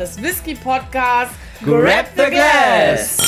des 0.00 0.22
Whisky 0.22 0.54
Podcasts 0.54 1.34
Grab 1.62 2.06
the 2.16 2.30
Glass. 2.30 3.18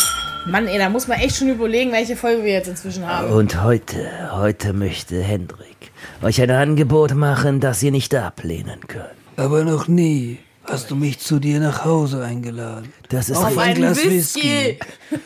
Mann, 0.47 0.67
ey, 0.67 0.79
da 0.79 0.89
muss 0.89 1.07
man 1.07 1.19
echt 1.19 1.37
schon 1.37 1.51
überlegen, 1.51 1.93
welche 1.93 2.17
Folge 2.17 2.43
wir 2.45 2.53
jetzt 2.53 2.69
inzwischen 2.69 3.07
haben. 3.07 3.31
Und 3.31 3.63
heute, 3.63 4.31
heute 4.33 4.73
möchte 4.73 5.23
Hendrik 5.23 5.93
euch 6.23 6.41
ein 6.41 6.51
Angebot 6.51 7.15
machen, 7.15 7.61
das 7.61 7.83
ihr 7.83 7.91
nicht 7.91 8.15
ablehnen 8.15 8.81
könnt. 8.89 9.05
Aber 9.37 9.65
noch 9.65 9.87
nie 9.87 10.39
hast 10.65 10.91
du 10.91 10.97
mich 10.97 11.19
zu 11.19 11.39
dir 11.39 11.61
nach 11.61 11.85
Hause 11.85 12.25
eingeladen. 12.25 12.91
Das 13.11 13.29
ist 13.29 13.37
Auf 13.37 13.59
ein 13.59 13.59
ein 13.59 13.75
Glas 13.75 14.03
Whisky. 14.03 14.79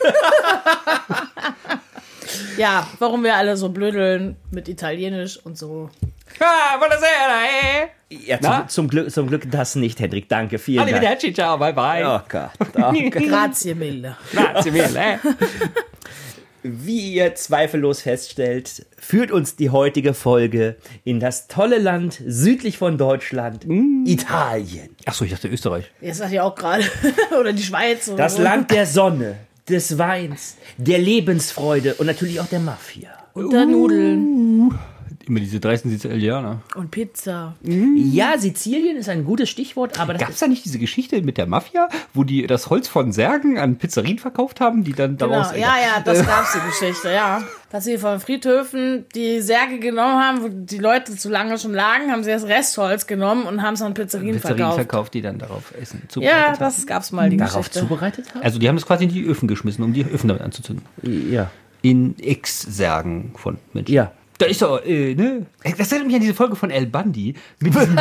ja, 2.57 2.87
warum 2.99 3.23
wir 3.25 3.37
alle 3.37 3.57
so 3.57 3.69
blödeln 3.69 4.37
mit 4.51 4.69
Italienisch 4.69 5.39
und 5.45 5.57
so. 5.59 5.91
Ah, 6.41 6.77
buonasera, 6.79 7.45
eh? 7.45 7.89
Ja, 8.09 8.41
zum, 8.41 8.69
zum, 8.69 8.89
Glück, 8.89 9.11
zum 9.11 9.27
Glück 9.29 9.51
das 9.51 9.75
nicht, 9.75 9.99
Hendrik. 10.01 10.29
Danke, 10.29 10.59
vielen 10.59 10.87
Dank. 10.87 10.93
Arrivederci, 10.93 11.33
ciao, 11.33 11.59
bye 11.59 11.73
bye. 11.73 12.05
Oh 12.07 12.21
Gott. 12.29 12.51
Oh 12.77 12.93
Gott. 12.93 13.13
Grazie 13.13 13.75
mille. 13.75 14.17
Grazie 14.33 14.71
mille, 14.71 14.99
eh? 15.15 15.19
Wie 16.69 17.15
ihr 17.15 17.35
zweifellos 17.37 18.03
feststellt, 18.03 18.87
führt 18.99 19.31
uns 19.31 19.55
die 19.55 19.71
heutige 19.71 20.15
Folge 20.15 20.77
in 21.05 21.21
das 21.21 21.47
tolle 21.47 21.79
Land 21.79 22.21
südlich 22.27 22.77
von 22.77 22.99
Deutschland, 22.99 23.65
Italien. 24.05 24.97
Achso, 25.05 25.25
ich 25.25 25.31
dachte 25.31 25.47
Österreich. 25.47 25.85
Jetzt 26.01 26.19
sagt 26.19 26.33
ihr 26.33 26.45
auch 26.45 26.57
gerade. 26.57 26.85
oder 27.39 27.53
die 27.53 27.63
Schweiz. 27.63 28.09
Oder 28.09 28.17
Das 28.17 28.37
so. 28.37 28.43
Land 28.43 28.73
der 28.73 28.85
Sonne, 28.87 29.37
des 29.69 29.99
Weins, 29.99 30.57
der 30.77 30.99
Lebensfreude 30.99 31.95
und 31.95 32.07
natürlich 32.07 32.41
auch 32.41 32.47
der 32.47 32.61
Mafia. 32.61 33.11
Und 33.35 33.53
der 33.53 33.67
Nudeln. 33.67 34.79
Immer 35.29 35.41
diese 35.41 35.59
dreisten 35.59 35.91
Sizilianer. 35.91 36.61
Und 36.77 36.93
Pizza. 36.93 37.57
Ja, 37.63 38.39
Sizilien 38.39 38.97
ist 38.97 39.09
ein 39.09 39.25
gutes 39.25 39.49
Stichwort, 39.49 39.99
aber 39.99 40.13
das 40.13 40.21
Gab 40.21 40.31
es 40.31 40.39
da 40.39 40.47
nicht 40.47 40.65
diese 40.65 40.79
Geschichte 40.79 41.21
mit 41.23 41.37
der 41.37 41.47
Mafia, 41.47 41.89
wo 42.15 42.23
die 42.23 42.47
das 42.47 42.71
Holz 42.71 42.87
von 42.87 43.11
Särgen 43.11 43.59
an 43.59 43.77
Pizzerien 43.77 44.19
verkauft 44.19 44.61
haben, 44.61 44.85
die 44.85 44.93
dann 44.93 45.17
Genau, 45.17 45.33
daraus... 45.33 45.53
ja, 45.53 45.75
ja, 45.79 46.01
das 46.05 46.25
gab's 46.25 46.53
die 46.53 46.61
Geschichte, 46.69 47.11
ja. 47.11 47.43
Dass 47.71 47.83
sie 47.85 47.99
von 47.99 48.21
Friedhöfen 48.21 49.07
die 49.17 49.41
Särge 49.41 49.81
genommen 49.81 50.23
haben, 50.23 50.43
wo 50.43 50.49
die 50.49 50.79
Leute 50.79 51.17
zu 51.17 51.29
lange 51.29 51.59
schon 51.59 51.75
lagen, 51.75 52.13
haben 52.13 52.23
sie 52.23 52.31
das 52.31 52.45
Restholz 52.45 53.09
genommen 53.09 53.47
und 53.47 53.63
haben 53.63 53.75
es 53.75 53.83
an 53.83 53.95
Pizzerien, 53.95 54.37
Pizzerien 54.37 54.59
verkauft. 54.59 54.77
verkauft, 54.77 55.15
die 55.15 55.23
dann 55.23 55.39
darauf 55.39 55.75
essen. 55.81 56.03
Ja, 56.21 56.51
haben. 56.51 56.59
das 56.61 56.87
gab's 56.87 57.11
mal, 57.11 57.29
die 57.31 57.37
darauf 57.37 57.69
Geschichte. 57.69 57.81
zubereitet 57.81 58.33
haben. 58.33 58.43
Also 58.43 58.61
die 58.61 58.69
haben 58.69 58.77
das 58.77 58.87
quasi 58.87 59.05
in 59.05 59.11
die 59.11 59.25
Öfen 59.25 59.49
geschmissen, 59.49 59.83
um 59.83 59.93
die 59.93 60.05
Öfen 60.05 60.29
damit 60.29 60.43
anzuzünden. 60.43 60.87
Ja. 61.03 61.51
In 61.83 62.17
Ex-Särgen 62.21 63.33
von 63.37 63.59
Menschen. 63.73 63.93
Ja. 63.93 64.13
Da 64.39 64.47
ist 64.47 64.61
doch, 64.61 64.85
äh, 64.85 65.15
ne? 65.15 65.47
Das 65.79 65.91
erinnert 65.91 66.09
mich 66.09 66.17
an 66.17 66.21
diese 66.21 66.35
Folge 66.35 66.57
von 66.57 66.71
El 66.71 66.87
Bundy 66.87 67.35
mit 67.59 67.75
diesem, 67.75 67.95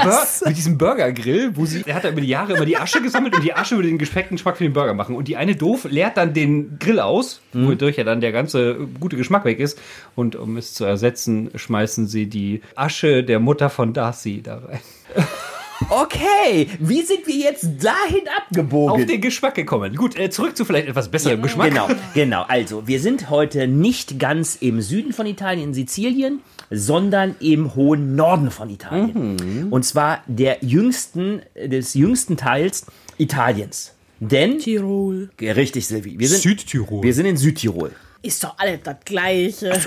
mit 0.45 0.58
diesem 0.58 0.78
Burgergrill, 0.78 1.55
wo 1.55 1.66
sie, 1.66 1.83
er 1.86 1.95
hat 1.95 2.03
da 2.03 2.09
über 2.09 2.22
die 2.22 2.28
Jahre 2.28 2.53
immer 2.53 2.66
die 2.66 2.78
Asche 2.78 3.02
gesammelt 3.02 3.36
und 3.36 3.44
die 3.44 3.53
Asche 3.53 3.75
würde 3.75 3.88
den 3.88 3.97
gespeckten 3.97 4.36
Geschmack 4.36 4.58
für 4.58 4.63
den 4.63 4.73
Burger 4.73 4.94
machen. 4.94 5.16
Und 5.16 5.28
die 5.28 5.38
eine 5.38 5.56
doof 5.56 5.86
leert 5.89 6.17
dann 6.17 6.33
den 6.33 6.78
Grill 6.80 7.00
aus, 7.00 7.41
wodurch 7.53 7.97
ja 7.97 8.03
dann 8.03 8.22
der 8.22 8.31
ganze 8.31 8.88
gute 9.00 9.16
Geschmack 9.16 9.45
weg 9.45 9.59
ist. 9.59 9.80
Und 10.16 10.36
um 10.36 10.58
es 10.58 10.73
zu 10.73 10.83
ersetzen, 10.83 11.52
schmeißen 11.56 12.08
sie 12.08 12.28
die 12.28 12.61
Asche 12.75 13.23
der 13.23 13.39
Mutter 13.39 13.69
von 13.69 13.94
Darcy 13.94 14.41
da 14.41 14.58
rein. 14.58 14.80
Okay, 15.89 16.67
wie 16.80 17.02
sind 17.03 17.28
wir 17.28 17.36
jetzt 17.36 17.64
dahin 17.83 18.28
abgebogen? 18.36 19.02
Auf 19.02 19.05
den 19.05 19.22
Geschmack 19.22 19.56
gekommen. 19.56 19.96
Gut, 19.96 20.18
äh, 20.18 20.29
zurück 20.29 20.57
zu 20.57 20.66
vielleicht 20.66 20.88
etwas 20.88 21.09
besserem 21.09 21.41
Geschmack. 21.41 21.69
Genau, 21.69 21.88
genau. 22.13 22.44
Also, 22.47 22.88
wir 22.88 23.00
sind 23.00 23.29
heute 23.29 23.68
nicht 23.68 24.18
ganz 24.19 24.56
im 24.59 24.81
Süden 24.81 25.13
von 25.13 25.28
Italien, 25.28 25.69
in 25.69 25.73
Sizilien, 25.73 26.41
sondern 26.72 27.35
im 27.40 27.75
hohen 27.75 28.16
Norden 28.16 28.50
von 28.50 28.69
Italien. 28.69 29.68
Und 29.69 29.85
zwar 29.85 30.23
der 30.28 30.57
jüngsten, 30.62 31.41
des 31.56 31.94
jüngsten 31.94 32.35
Teils 32.35 32.88
Italiens. 33.17 33.94
Denn, 34.19 34.59
Tirol. 34.59 35.29
Richtig, 35.40 35.85
Silvi, 35.85 36.17
wir 36.17 36.28
sind, 36.28 36.41
Südtirol. 36.41 37.03
wir 37.03 37.13
sind 37.13 37.25
in 37.25 37.38
Südtirol. 37.38 37.91
Ist 38.22 38.44
doch 38.44 38.57
alles 38.57 38.79
das 38.84 38.96
Gleiche. 39.06 39.72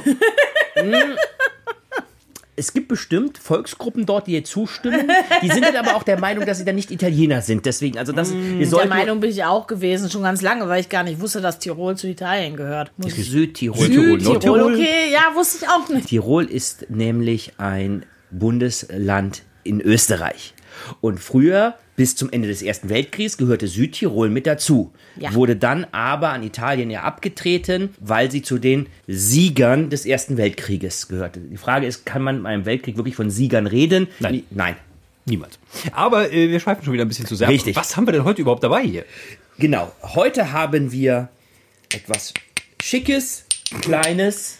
Es 2.59 2.73
gibt 2.73 2.89
bestimmt 2.89 3.39
Volksgruppen 3.39 4.05
dort, 4.05 4.27
die 4.27 4.33
ihr 4.33 4.45
zustimmen. 4.45 5.11
Die 5.43 5.49
sind 5.49 5.65
dann 5.65 5.77
aber 5.77 5.95
auch 5.95 6.03
der 6.03 6.19
Meinung, 6.19 6.45
dass 6.45 6.59
sie 6.59 6.65
dann 6.65 6.75
nicht 6.75 6.91
Italiener 6.91 7.41
sind. 7.41 7.65
Deswegen, 7.65 7.99
also 7.99 8.13
das, 8.13 8.35
wir 8.35 8.67
Der 8.67 8.87
Meinung 8.87 9.21
bin 9.21 9.31
ich 9.31 9.45
auch 9.45 9.69
gewesen, 9.69 10.11
schon 10.11 10.25
ganz 10.25 10.43
lange, 10.43 10.69
weil 10.69 10.81
ich 10.81 10.89
gar 10.89 11.05
nicht 11.05 11.21
wusste, 11.21 11.41
dass 11.41 11.61
Tirol 11.61 11.97
zu 11.97 12.09
Italien 12.09 12.57
gehört. 12.57 12.91
Muss 12.97 13.15
Südtirol. 13.15 13.79
Südtirol, 13.79 14.21
Südtirol, 14.21 14.75
okay, 14.75 15.13
ja, 15.13 15.35
wusste 15.37 15.59
ich 15.63 15.69
auch 15.69 15.89
nicht. 15.89 16.09
Tirol 16.09 16.47
ist 16.47 16.91
nämlich 16.91 17.53
ein 17.59 18.05
Bundesland 18.31 19.43
in 19.63 19.81
Österreich. 19.81 20.55
Und 21.01 21.21
früher, 21.21 21.75
bis 21.97 22.17
zum 22.17 22.31
Ende 22.31 22.49
des 22.49 22.63
Ersten 22.63 22.89
Weltkriegs, 22.89 23.37
gehörte 23.37 23.69
Südtirol 23.69 24.31
mit 24.31 24.47
dazu. 24.47 24.93
Ja. 25.17 25.35
Wurde 25.35 25.57
dann 25.57 25.87
aber 25.93 26.31
an 26.31 26.43
Italien 26.43 26.91
ja 26.91 27.03
abgetreten, 27.03 27.91
weil 28.01 28.31
sie 28.31 28.43
zu 28.43 28.59
den 28.59 28.87
Siegern 29.07 29.91
des 29.91 30.07
Ersten 30.07 30.37
Weltkrieges 30.37 31.09
gehörte. 31.09 31.41
Die 31.41 31.57
Frage 31.57 31.87
ist, 31.87 32.07
kann 32.07 32.23
man 32.23 32.43
beim 32.43 32.65
Weltkrieg 32.65 32.97
wirklich 32.97 33.17
von 33.17 33.31
Siegern 33.31 33.67
reden? 33.67 34.09
Nein. 34.21 34.43
Nein. 34.51 34.77
Niemals. 35.25 35.59
Aber 35.93 36.33
äh, 36.33 36.51
wir 36.51 36.59
schweifen 36.59 36.85
schon 36.85 36.95
wieder 36.95 37.05
ein 37.05 37.09
bisschen 37.09 37.27
zu 37.27 37.35
sehr. 37.35 37.49
ab. 37.49 37.53
Richtig. 37.53 37.77
Was 37.77 37.97
haben 37.97 38.07
wir 38.07 38.13
denn 38.13 38.25
heute 38.25 38.41
überhaupt 38.41 38.65
dabei 38.65 38.83
hier? 38.83 39.05
Genau. 39.59 39.93
Heute 40.03 40.53
haben 40.53 40.91
wir 40.93 41.29
etwas 41.93 42.33
Schickes, 42.81 43.45
Kleines. 43.81 44.59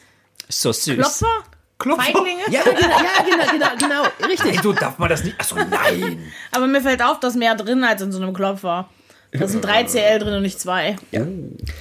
So 0.49 0.73
süß. 0.73 0.95
Klopfer? 0.95 1.45
Klopfer. 1.79 2.03
Feiglinge? 2.03 2.43
Ja, 2.51 2.63
genau, 2.63 2.81
ja, 2.81 3.25
genau, 3.25 3.53
genau, 3.53 3.69
genau, 3.79 4.27
richtig. 4.29 4.57
Ey, 4.57 4.61
so 4.63 4.73
darf 4.73 4.99
man 4.99 5.09
das 5.09 5.23
nicht. 5.23 5.39
Achso, 5.41 5.55
nein. 5.57 6.25
Aber 6.51 6.67
mir 6.67 6.81
fällt 6.81 7.03
auf, 7.03 7.21
dass 7.21 7.35
mehr 7.35 7.55
drin 7.55 7.85
als 7.85 8.03
in 8.03 8.11
so 8.11 8.21
einem 8.21 8.35
Klopfer. 8.35 8.89
Da 9.31 9.47
sind 9.47 9.65
drei 9.65 9.85
CL 9.85 10.19
drin 10.19 10.35
und 10.35 10.43
nicht 10.43 10.59
zwei. 10.59 10.97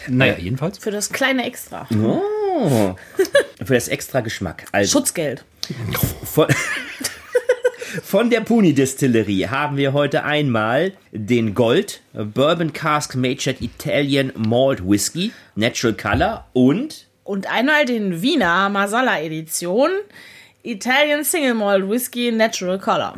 Naja, 0.08 0.36
jedenfalls. 0.38 0.78
Für 0.78 0.92
das 0.92 1.12
kleine 1.12 1.46
Extra. 1.46 1.88
Oh. 1.92 2.96
Für 3.66 3.74
das 3.74 3.88
extra 3.88 4.22
Geschmack. 4.22 4.66
Also, 4.72 5.00
Schutzgeld. 5.00 5.44
Von, 6.24 6.48
von 8.04 8.30
der 8.30 8.42
Puni 8.42 8.74
Distillerie 8.74 9.48
haben 9.48 9.78
wir 9.78 9.94
heute 9.94 10.24
einmal 10.24 10.94
den 11.12 11.54
Gold 11.54 12.02
Bourbon 12.14 12.74
Cask 12.74 13.16
Matured 13.16 13.62
Italian 13.62 14.32
Malt 14.36 14.88
Whisky 14.88 15.32
Natural 15.56 15.96
Color 15.96 16.48
und 16.54 17.07
Und 17.28 17.46
einmal 17.52 17.84
den 17.84 18.22
Wiener 18.22 18.70
Masala 18.70 19.20
Edition. 19.20 19.90
Italian 20.64 21.26
Single 21.26 21.56
Malt 21.56 21.90
Whisky 21.90 22.32
Natural 22.32 22.80
Color. 22.80 23.16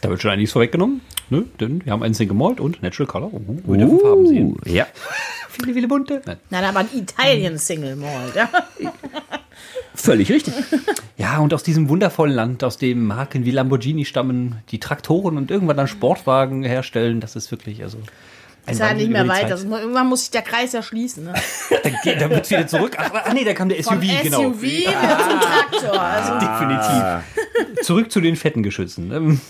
Da 0.00 0.08
wird 0.08 0.22
schon 0.22 0.30
einiges 0.30 0.52
vorweggenommen. 0.52 1.00
Ne? 1.30 1.46
Denn 1.58 1.84
wir 1.84 1.92
haben 1.92 2.04
einen 2.04 2.14
Single 2.14 2.36
Malt 2.36 2.60
und 2.60 2.80
Natural 2.80 3.08
Color. 3.08 3.30
Oh, 3.34 3.40
wir 3.64 3.76
dürfen 3.76 3.98
Farben 3.98 4.26
sehen. 4.28 4.56
ja. 4.66 4.86
Viele, 5.48 5.74
viele 5.74 5.88
bunte. 5.88 6.22
Nein. 6.24 6.36
Nein, 6.48 6.64
aber 6.64 6.78
ein 6.78 6.88
Italian 6.94 7.58
Single 7.58 7.96
Malt. 7.96 8.36
Ja. 8.36 8.48
Völlig 9.96 10.30
richtig. 10.30 10.54
Ja, 11.18 11.38
und 11.38 11.52
aus 11.52 11.64
diesem 11.64 11.88
wundervollen 11.88 12.32
Land, 12.32 12.62
aus 12.62 12.78
dem 12.78 13.04
Marken 13.04 13.44
wie 13.44 13.50
Lamborghini 13.50 14.04
stammen, 14.04 14.62
die 14.70 14.78
Traktoren 14.78 15.36
und 15.36 15.50
irgendwann 15.50 15.76
dann 15.76 15.88
Sportwagen 15.88 16.62
herstellen, 16.62 17.18
das 17.18 17.34
ist 17.34 17.50
wirklich, 17.50 17.82
also. 17.82 17.98
Ein 18.70 18.74
Ist 18.74 18.78
ja 18.80 18.86
Wandel 18.90 19.06
nicht 19.06 19.12
mehr 19.12 19.28
weiter. 19.28 19.56
Muss- 19.64 19.80
Irgendwann 19.80 20.06
muss 20.08 20.20
sich 20.20 20.30
der 20.30 20.42
Kreis 20.42 20.72
ja 20.72 20.82
schließen. 20.82 21.24
Ne? 21.24 21.34
Dann, 21.82 21.96
geht- 22.04 22.20
dann 22.20 22.30
wird's 22.30 22.50
wieder 22.50 22.66
zurück. 22.66 22.96
Ach, 22.98 23.10
ach 23.12 23.32
nee, 23.32 23.44
da 23.44 23.52
kam 23.54 23.68
der 23.68 23.82
SUV, 23.82 23.92
Vom 23.92 24.00
genau. 24.00 24.42
SUV 24.42 24.62
wieder 24.62 24.90
zum 24.90 25.40
Traktor. 25.40 26.00
Also, 26.00 26.32
Definitiv. 26.38 27.84
Zurück 27.86 28.10
zu 28.12 28.20
den 28.20 28.36
fetten 28.36 28.62
Geschützen. 28.62 29.10
Ähm, 29.12 29.40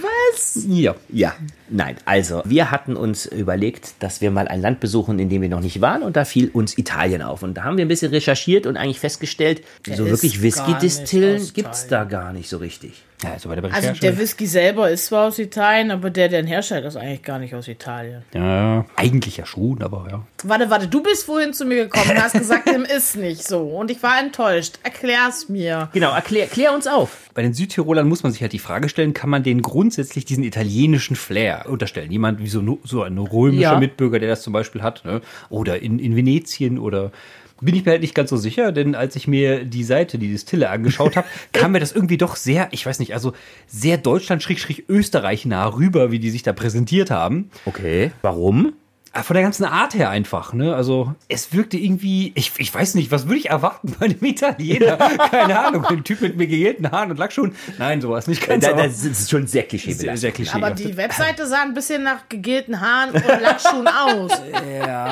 Was? 0.00 0.64
Ja. 0.66 0.94
Ja, 1.10 1.34
nein. 1.68 1.96
Also, 2.04 2.42
wir 2.44 2.70
hatten 2.70 2.96
uns 2.96 3.26
überlegt, 3.26 3.94
dass 4.00 4.20
wir 4.20 4.30
mal 4.30 4.48
ein 4.48 4.60
Land 4.60 4.80
besuchen, 4.80 5.18
in 5.18 5.28
dem 5.28 5.42
wir 5.42 5.48
noch 5.48 5.60
nicht 5.60 5.80
waren. 5.80 6.02
Und 6.02 6.16
da 6.16 6.24
fiel 6.24 6.48
uns 6.52 6.76
Italien 6.78 7.22
auf. 7.22 7.42
Und 7.42 7.54
da 7.54 7.64
haben 7.64 7.76
wir 7.76 7.84
ein 7.84 7.88
bisschen 7.88 8.10
recherchiert 8.12 8.66
und 8.66 8.76
eigentlich 8.76 9.00
festgestellt, 9.00 9.62
so 9.86 10.04
ist 10.04 10.10
wirklich 10.10 10.42
Whisky-Distillen 10.42 11.50
gibt 11.54 11.74
es 11.74 11.86
da 11.86 12.04
gar 12.04 12.32
nicht 12.32 12.48
so 12.48 12.56
richtig. 12.58 13.02
Ja, 13.22 13.32
also 13.32 13.50
also 13.50 13.92
der 14.00 14.18
Whisky 14.18 14.46
selber 14.46 14.90
ist 14.90 15.06
zwar 15.06 15.28
aus 15.28 15.38
Italien, 15.38 15.90
aber 15.90 16.08
der, 16.08 16.28
der 16.28 16.40
ihn 16.40 16.46
herstellt, 16.46 16.86
ist 16.86 16.96
eigentlich 16.96 17.22
gar 17.22 17.38
nicht 17.38 17.54
aus 17.54 17.68
Italien. 17.68 18.22
ja, 18.32 18.84
eigentlich 18.96 19.36
ja 19.36 19.44
schon, 19.44 19.82
aber 19.82 20.06
ja. 20.10 20.26
Warte, 20.44 20.70
warte, 20.70 20.88
du 20.88 21.02
bist 21.02 21.24
vorhin 21.24 21.52
zu 21.52 21.66
mir 21.66 21.84
gekommen 21.84 22.10
und 22.10 22.22
hast 22.22 22.32
gesagt, 22.32 22.68
dem 22.68 22.84
ist 22.84 23.16
nicht 23.16 23.46
so. 23.46 23.60
Und 23.60 23.90
ich 23.90 24.02
war 24.02 24.18
enttäuscht. 24.18 24.78
Erklär's 24.82 25.48
mir. 25.50 25.90
Genau, 25.92 26.12
erklär, 26.14 26.46
klär 26.46 26.72
uns 26.72 26.86
auf. 26.86 27.30
Bei 27.34 27.42
den 27.42 27.52
Südtirolern 27.52 28.08
muss 28.08 28.22
man 28.22 28.32
sich 28.32 28.40
halt 28.40 28.52
die 28.52 28.58
Frage 28.58 28.88
stellen, 28.88 29.12
kann 29.12 29.28
man 29.30 29.42
denen 29.42 29.60
grundsätzlich 29.60 30.24
diesen 30.24 30.42
italienischen 30.42 31.14
Flair 31.14 31.66
unterstellen? 31.68 32.10
Jemand 32.10 32.38
wie 32.40 32.48
so, 32.48 32.78
so 32.84 33.02
ein 33.02 33.18
römischer 33.18 33.60
Ja. 33.60 33.78
Mitbürger, 33.78 34.18
der 34.18 34.30
das 34.30 34.42
zum 34.42 34.52
Beispiel 34.52 34.82
hat, 34.82 35.04
ne? 35.04 35.20
oder 35.50 35.80
in, 35.82 35.98
in 35.98 36.16
Venetien 36.16 36.78
oder 36.78 37.12
bin 37.60 37.74
ich 37.74 37.84
mir 37.84 37.92
halt 37.92 38.02
nicht 38.02 38.14
ganz 38.14 38.30
so 38.30 38.36
sicher, 38.36 38.72
denn 38.72 38.94
als 38.94 39.16
ich 39.16 39.28
mir 39.28 39.64
die 39.64 39.84
Seite, 39.84 40.18
die 40.18 40.28
Distille 40.28 40.70
angeschaut 40.70 41.16
habe, 41.16 41.26
kam 41.52 41.72
mir 41.72 41.80
das 41.80 41.92
irgendwie 41.92 42.18
doch 42.18 42.36
sehr, 42.36 42.68
ich 42.72 42.84
weiß 42.84 42.98
nicht, 42.98 43.14
also 43.14 43.32
sehr 43.66 43.98
Deutschland-Österreich 43.98 45.46
nah 45.46 45.66
rüber, 45.66 46.10
wie 46.10 46.18
die 46.18 46.30
sich 46.30 46.42
da 46.42 46.52
präsentiert 46.52 47.10
haben. 47.10 47.50
Okay. 47.66 48.12
Warum? 48.22 48.72
Äh, 49.12 49.22
von 49.22 49.34
der 49.34 49.42
ganzen 49.42 49.64
Art 49.64 49.94
her 49.94 50.10
einfach, 50.10 50.52
ne? 50.52 50.74
Also 50.74 51.14
es 51.28 51.52
wirkte 51.52 51.76
irgendwie, 51.76 52.32
ich, 52.34 52.52
ich 52.58 52.72
weiß 52.74 52.94
nicht, 52.94 53.10
was 53.10 53.26
würde 53.26 53.38
ich 53.38 53.50
erwarten 53.50 53.94
bei 53.98 54.06
einem 54.06 54.22
Italiener? 54.24 54.96
Keine 55.30 55.58
Ahnung, 55.58 55.84
ein 55.86 56.04
Typ 56.04 56.20
mit 56.20 56.36
mir 56.36 56.46
gegelten 56.46 56.90
Haaren 56.90 57.10
und 57.10 57.18
Lackschuhen. 57.18 57.54
Nein, 57.78 58.00
sowas 58.00 58.26
nicht 58.26 58.46
ganz. 58.46 58.64
Da, 58.64 58.72
das 58.72 59.04
ist 59.04 59.30
schon 59.30 59.46
sehr 59.46 59.60
sehr, 59.60 59.62
klischeebelastet. 59.64 60.18
sehr 60.18 60.32
klischee. 60.32 60.56
Aber 60.56 60.70
die 60.70 60.96
Webseite 60.96 61.46
sah 61.46 61.62
ein 61.62 61.74
bisschen 61.74 62.02
nach 62.02 62.28
gegelten 62.28 62.80
Haaren 62.80 63.10
und 63.10 63.24
Lackschuhen 63.40 63.88
aus. 63.88 64.32
Ja, 64.80 65.04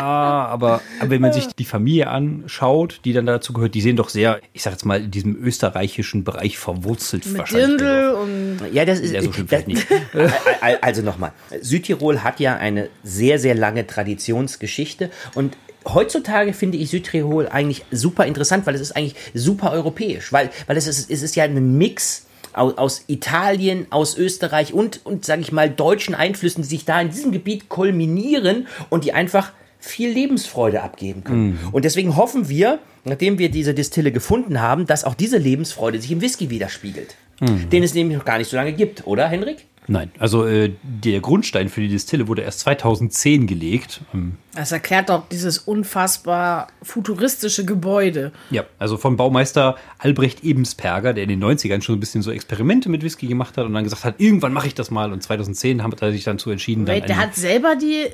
aber, 0.47 0.81
aber 1.01 1.11
wenn 1.11 1.21
man 1.21 1.33
sich 1.33 1.47
die 1.49 1.65
Familie 1.65 2.09
anschaut, 2.09 3.01
die 3.05 3.13
dann 3.13 3.27
dazu 3.27 3.53
gehört, 3.53 3.75
die 3.75 3.81
sehen 3.81 3.97
doch 3.97 4.09
sehr, 4.09 4.41
ich 4.53 4.63
sag 4.63 4.73
jetzt 4.73 4.85
mal, 4.85 5.03
in 5.03 5.11
diesem 5.11 5.37
österreichischen 5.37 6.25
Bereich 6.25 6.59
verwurzelt 6.59 7.27
Mit 7.27 7.39
wahrscheinlich. 7.39 7.79
Dirndl 7.79 8.11
und 8.13 8.61
Ja, 8.73 8.85
das 8.85 9.01
ist 9.01 9.13
Ja, 9.13 9.23
so 9.23 9.33
schlimm 9.33 9.47
das, 9.49 9.65
vielleicht 9.65 9.69
nicht. 9.69 9.87
Al- 10.61 10.79
Also 10.81 11.03
nochmal, 11.03 11.33
Südtirol 11.61 12.23
hat 12.23 12.41
ja 12.41 12.57
eine 12.57 12.89
sehr, 13.03 13.39
sehr 13.39 13.55
lange 13.55 13.87
Traditionsgeschichte 13.89 15.11
und 15.35 15.57
heutzutage 15.87 16.53
finde 16.53 16.79
ich 16.79 16.91
Südtirol 16.91 17.49
eigentlich 17.49 17.85
super 17.91 18.27
interessant, 18.27 18.67
weil 18.67 18.75
es 18.75 18.81
ist 18.81 18.93
eigentlich 18.93 19.17
super 19.35 19.73
europäisch, 19.73 20.33
weil, 20.33 20.51
weil 20.67 20.77
es, 20.77 20.87
ist, 20.87 21.11
es 21.11 21.23
ist 21.23 21.35
ja 21.37 21.45
ein 21.45 21.79
Mix 21.79 22.27
aus, 22.53 23.05
Italien, 23.07 23.87
aus 23.91 24.17
Österreich 24.17 24.73
und, 24.73 25.05
und 25.05 25.25
sage 25.25 25.43
ich 25.43 25.53
mal, 25.53 25.71
deutschen 25.71 26.15
Einflüssen, 26.15 26.63
die 26.63 26.69
sich 26.69 26.85
da 26.85 27.01
in 27.01 27.11
diesem 27.11 27.33
Gebiet 27.33 27.69
kulminieren 27.69 28.67
und 28.91 29.05
die 29.05 29.13
einfach 29.13 29.53
viel 29.79 30.11
Lebensfreude 30.11 30.83
abgeben 30.83 31.23
können. 31.23 31.59
Und 31.71 31.85
deswegen 31.85 32.17
hoffen 32.17 32.49
wir, 32.49 32.81
nachdem 33.05 33.39
wir 33.39 33.49
diese 33.49 33.75
Distille 33.75 34.11
gefunden 34.11 34.61
haben, 34.61 34.87
dass 34.87 35.05
auch 35.05 35.15
diese 35.15 35.39
Lebensfreude 35.39 36.01
sich 36.01 36.11
im 36.11 36.21
Whisky 36.21 36.51
widerspiegelt. 36.51 37.15
Den 37.41 37.85
es 37.85 37.95
nämlich 37.95 38.19
noch 38.19 38.25
gar 38.25 38.39
nicht 38.39 38.51
so 38.51 38.57
lange 38.57 38.73
gibt, 38.73 39.07
oder 39.07 39.29
Henrik? 39.29 39.67
Nein, 39.91 40.11
also 40.19 40.47
äh, 40.47 40.73
der 40.83 41.21
Grundstein 41.21 41.71
für 41.71 41.81
die 41.81 41.89
Distille 41.89 42.29
wurde 42.29 42.43
erst 42.43 42.61
2010 42.61 43.47
gelegt. 43.47 44.03
Ähm, 44.15 44.35
das 44.55 44.71
erklärt 44.71 45.09
doch 45.09 45.27
dieses 45.31 45.59
unfassbar 45.59 46.69
futuristische 46.83 47.65
Gebäude. 47.65 48.33
ja, 48.51 48.65
also 48.79 48.99
vom 48.99 49.17
Baumeister 49.17 49.77
Albrecht 49.99 50.45
Ebensperger, 50.45 51.15
der 51.15 51.23
in 51.25 51.31
den 51.31 51.43
90ern 51.43 51.81
schon 51.81 51.97
ein 51.97 52.01
bisschen 52.01 52.21
so 52.23 52.31
Experimente 52.31 52.89
mit 52.91 53.03
Whisky 53.03 53.27
gemacht 53.29 53.57
hat 53.57 53.65
und 53.65 53.73
dann 53.73 53.85
gesagt 53.85 54.05
hat, 54.05 54.17
irgendwann 54.19 54.53
mache 54.53 54.67
ich 54.67 54.75
das 54.75 54.91
mal. 54.91 55.11
Und 55.13 55.23
2010 55.23 55.83
hat 55.83 56.03
er 56.03 56.13
sich 56.13 56.25
dann 56.25 56.39
zu 56.39 56.51
entschieden, 56.51 56.85
dann 56.85 56.97
Wait, 56.97 57.09
der 57.09 57.17
einen- 57.17 57.27
hat 57.27 57.35
selber 57.35 57.75
die 57.75 58.05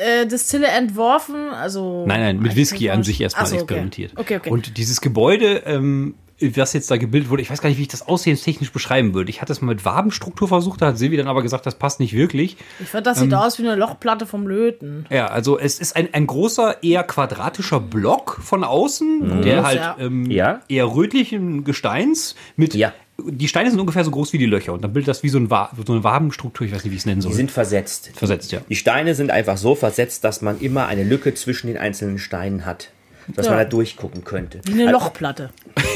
äh, 0.00 0.26
Distille 0.26 0.66
entworfen, 0.68 1.50
also 1.50 2.04
Nein, 2.06 2.20
nein, 2.20 2.38
mit 2.40 2.56
Whisky 2.56 2.90
an 2.90 3.02
sich 3.02 3.20
erstmal 3.20 3.46
so, 3.46 3.54
okay. 3.56 3.62
experimentiert. 3.64 4.12
Okay, 4.16 4.36
okay. 4.36 4.50
Und 4.50 4.76
dieses 4.78 5.00
Gebäude, 5.00 5.62
ähm, 5.66 6.14
was 6.40 6.72
jetzt 6.74 6.90
da 6.90 6.96
gebildet 6.96 7.30
wurde, 7.30 7.42
ich 7.42 7.50
weiß 7.50 7.62
gar 7.62 7.68
nicht, 7.68 7.78
wie 7.78 7.82
ich 7.82 7.88
das 7.88 8.06
aussehenstechnisch 8.06 8.70
beschreiben 8.70 9.14
würde. 9.14 9.30
Ich 9.30 9.40
hatte 9.40 9.52
es 9.52 9.60
mal 9.62 9.68
mit 9.68 9.84
Wabenstruktur 9.84 10.48
versucht, 10.48 10.82
da 10.82 10.88
hat 10.88 10.98
Silvi 10.98 11.16
dann 11.16 11.28
aber 11.28 11.42
gesagt, 11.42 11.64
das 11.66 11.76
passt 11.76 11.98
nicht 12.00 12.12
wirklich. 12.14 12.56
ich 12.78 12.88
finde, 12.88 13.04
das 13.04 13.18
sieht 13.20 13.32
Ähm, 13.32 13.38
aus 13.38 13.58
wie 13.58 13.62
eine 13.66 13.74
Lochplatte 13.76 14.26
vom 14.26 14.46
Löten. 14.46 15.06
Ja, 15.10 15.28
also 15.28 15.58
es 15.58 15.78
ist 15.78 15.96
ein, 15.96 16.08
ein 16.12 16.26
großer, 16.26 16.82
eher 16.82 17.04
quadratischer 17.04 17.80
Block 17.80 18.38
von 18.42 18.64
außen, 18.64 19.42
der 19.42 19.64
halt 19.64 19.78
ja. 19.78 19.96
ähm, 19.98 20.30
Ja. 20.30 20.60
eher 20.68 20.86
rötlichen 20.94 21.64
Gesteins 21.64 22.34
mit. 22.56 22.74
Ja. 22.74 22.92
Die 23.24 23.48
Steine 23.48 23.70
sind 23.70 23.80
ungefähr 23.80 24.04
so 24.04 24.10
groß 24.10 24.34
wie 24.34 24.38
die 24.38 24.44
Löcher 24.44 24.74
und 24.74 24.84
dann 24.84 24.92
bildet 24.92 25.08
das 25.08 25.22
wie 25.22 25.30
so, 25.30 25.38
ein 25.38 25.48
Wa 25.50 25.70
so 25.86 25.90
eine 25.94 26.04
Wabenstruktur, 26.04 26.66
ich 26.66 26.74
weiß 26.74 26.84
nicht, 26.84 26.90
wie 26.90 26.96
ich 26.96 27.00
es 27.00 27.06
nennen 27.06 27.22
soll. 27.22 27.30
Die 27.30 27.36
sind 27.36 27.50
versetzt. 27.50 28.10
versetzt, 28.14 28.52
ja. 28.52 28.60
Die 28.68 28.76
Steine 28.76 29.14
sind 29.14 29.30
einfach 29.30 29.56
so 29.56 29.74
versetzt, 29.74 30.22
dass 30.22 30.42
man 30.42 30.60
immer 30.60 30.86
eine 30.86 31.02
Lücke 31.02 31.32
zwischen 31.32 31.68
den 31.68 31.78
einzelnen 31.78 32.18
Steinen 32.18 32.66
hat. 32.66 32.90
Dass 33.34 33.46
Ja. 33.46 33.52
man 33.52 33.60
da 33.60 33.64
durchgucken 33.64 34.24
könnte. 34.24 34.60
Wie 34.64 34.72
eine 34.82 34.92
Lochplatte. 34.92 35.50